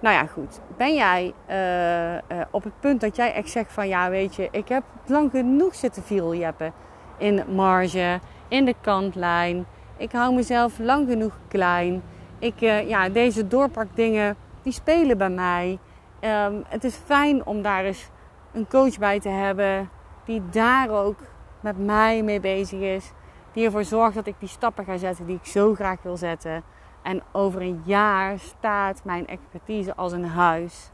Nou 0.00 0.14
ja, 0.14 0.26
goed. 0.26 0.60
Ben 0.76 0.94
jij 0.94 1.34
uh, 1.48 2.14
uh, 2.14 2.20
op 2.50 2.64
het 2.64 2.80
punt 2.80 3.00
dat 3.00 3.16
jij 3.16 3.32
echt 3.32 3.50
zegt 3.50 3.72
van 3.72 3.88
ja, 3.88 4.10
weet 4.10 4.34
je, 4.34 4.48
ik 4.50 4.68
heb 4.68 4.82
lang 5.06 5.30
genoeg 5.30 5.74
zitten 5.74 6.02
vieljeppen 6.02 6.72
in 7.16 7.42
marge, 7.48 8.20
in 8.52 8.64
de 8.64 8.74
kantlijn. 8.80 9.66
Ik 9.96 10.12
hou 10.12 10.34
mezelf 10.34 10.78
lang 10.78 11.08
genoeg 11.08 11.38
klein. 11.48 12.02
Ik, 12.38 12.60
uh, 12.60 12.88
ja, 12.88 13.08
deze 13.08 13.46
doorpakdingen, 13.46 14.36
die 14.62 14.72
spelen 14.72 15.18
bij 15.18 15.30
mij. 15.30 15.78
Um, 16.20 16.64
het 16.68 16.84
is 16.84 16.94
fijn 16.94 17.46
om 17.46 17.62
daar 17.62 17.84
eens 17.84 18.08
een 18.52 18.68
coach 18.68 18.98
bij 18.98 19.20
te 19.20 19.28
hebben 19.28 19.90
die 20.24 20.42
daar 20.50 20.90
ook 20.90 21.18
met 21.60 21.78
mij 21.78 22.22
mee 22.22 22.40
bezig 22.40 22.80
is. 22.80 23.12
Die 23.52 23.64
ervoor 23.64 23.84
zorgt 23.84 24.14
dat 24.14 24.26
ik 24.26 24.34
die 24.38 24.48
stappen 24.48 24.84
ga 24.84 24.96
zetten 24.96 25.26
die 25.26 25.36
ik 25.36 25.46
zo 25.46 25.74
graag 25.74 26.02
wil 26.02 26.16
zetten. 26.16 26.62
En 27.02 27.22
over 27.32 27.62
een 27.62 27.82
jaar 27.84 28.38
staat 28.38 29.04
mijn 29.04 29.26
expertise 29.26 29.94
als 29.96 30.12
een 30.12 30.28
huis. 30.28 30.90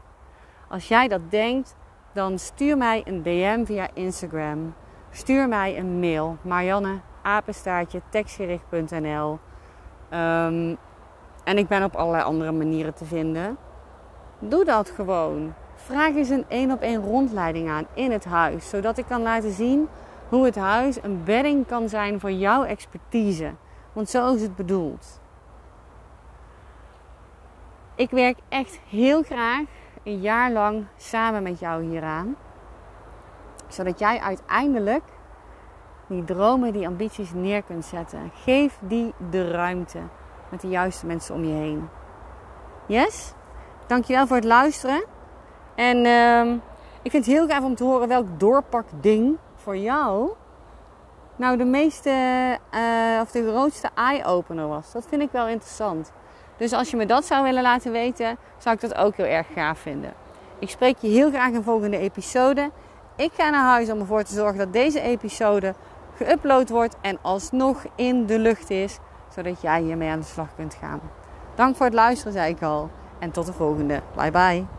Als 0.67 0.87
jij 0.87 1.07
dat 1.07 1.31
denkt, 1.31 1.75
dan 2.13 2.39
stuur 2.39 2.77
mij 2.77 3.01
een 3.05 3.23
DM 3.23 3.65
via 3.65 3.89
Instagram. 3.93 4.73
Stuur 5.11 5.47
mij 5.47 5.77
een 5.77 5.99
mail. 5.99 6.37
Marianne, 6.41 6.99
apenstaartje, 7.21 8.01
tekstgericht.nl 8.09 9.39
um, 10.13 10.77
En 11.43 11.57
ik 11.57 11.67
ben 11.67 11.83
op 11.83 11.95
allerlei 11.95 12.23
andere 12.23 12.51
manieren 12.51 12.93
te 12.93 13.05
vinden. 13.05 13.57
Doe 14.39 14.65
dat 14.65 14.89
gewoon. 14.89 15.53
Vraag 15.75 16.15
eens 16.15 16.29
een 16.29 16.45
één 16.47 16.71
op 16.71 16.81
één 16.81 17.03
rondleiding 17.03 17.69
aan 17.69 17.85
in 17.93 18.11
het 18.11 18.25
huis. 18.25 18.69
Zodat 18.69 18.97
ik 18.97 19.05
kan 19.05 19.21
laten 19.21 19.51
zien 19.51 19.87
hoe 20.29 20.45
het 20.45 20.55
huis 20.55 21.03
een 21.03 21.23
bedding 21.23 21.67
kan 21.67 21.89
zijn 21.89 22.19
voor 22.19 22.31
jouw 22.31 22.63
expertise. 22.63 23.51
Want 23.93 24.09
zo 24.09 24.33
is 24.33 24.41
het 24.41 24.55
bedoeld. 24.55 25.19
Ik 27.95 28.09
werk 28.09 28.37
echt 28.49 28.79
heel 28.89 29.23
graag 29.23 29.63
een 30.03 30.19
jaar 30.19 30.51
lang 30.51 30.85
samen 30.97 31.43
met 31.43 31.59
jou 31.59 31.83
hieraan. 31.83 32.35
Zodat 33.67 33.99
jij 33.99 34.19
uiteindelijk 34.19 35.03
die 36.09 36.23
dromen, 36.23 36.73
die 36.73 36.87
ambities 36.87 37.33
neer 37.33 37.63
kunt 37.63 37.85
zetten. 37.85 38.31
Geef 38.43 38.77
die 38.81 39.13
de 39.29 39.51
ruimte 39.51 39.99
met 40.49 40.61
de 40.61 40.67
juiste 40.67 41.05
mensen 41.05 41.35
om 41.35 41.43
je 41.43 41.53
heen. 41.53 41.89
Yes? 42.85 43.33
Dankjewel 43.87 44.27
voor 44.27 44.35
het 44.35 44.45
luisteren. 44.45 45.03
En 45.75 46.05
uh, 46.05 46.53
ik 47.01 47.11
vind 47.11 47.25
het 47.25 47.35
heel 47.35 47.47
gaaf 47.47 47.63
om 47.63 47.75
te 47.75 47.83
horen 47.83 48.07
welk 48.07 48.39
doorpakding 48.39 49.37
voor 49.55 49.77
jou 49.77 50.31
nou 51.39 51.57
de 51.57 51.65
meeste 51.65 52.09
uh, 52.75 53.21
of 53.21 53.31
de 53.31 53.49
grootste 53.49 53.89
eye-opener 53.95 54.67
was. 54.67 54.91
Dat 54.91 55.05
vind 55.09 55.21
ik 55.21 55.31
wel 55.31 55.47
interessant. 55.47 56.11
Dus 56.57 56.73
als 56.73 56.89
je 56.89 56.97
me 56.97 57.05
dat 57.05 57.25
zou 57.25 57.43
willen 57.43 57.61
laten 57.61 57.91
weten, 57.91 58.37
zou 58.57 58.75
ik 58.75 58.81
dat 58.81 58.95
ook 58.95 59.15
heel 59.15 59.25
erg 59.25 59.47
gaaf 59.53 59.79
vinden. 59.79 60.13
Ik 60.59 60.69
spreek 60.69 60.97
je 60.97 61.07
heel 61.07 61.29
graag 61.29 61.47
in 61.47 61.53
de 61.53 61.63
volgende 61.63 61.97
episode. 61.97 62.71
Ik 63.15 63.31
ga 63.33 63.49
naar 63.49 63.63
huis 63.63 63.89
om 63.89 63.99
ervoor 63.99 64.23
te 64.23 64.33
zorgen 64.33 64.57
dat 64.57 64.73
deze 64.73 65.01
episode 65.01 65.73
geüpload 66.23 66.69
wordt 66.69 66.95
en 67.01 67.17
alsnog 67.21 67.85
in 67.95 68.25
de 68.25 68.39
lucht 68.39 68.69
is, 68.69 68.99
zodat 69.35 69.61
jij 69.61 69.81
hiermee 69.81 70.09
aan 70.09 70.19
de 70.19 70.25
slag 70.25 70.55
kunt 70.55 70.73
gaan. 70.73 71.01
Dank 71.55 71.75
voor 71.75 71.85
het 71.85 71.95
luisteren, 71.95 72.33
zei 72.33 72.53
ik 72.53 72.61
al. 72.61 72.89
En 73.19 73.31
tot 73.31 73.45
de 73.45 73.53
volgende. 73.53 74.01
Bye 74.15 74.31
bye. 74.31 74.77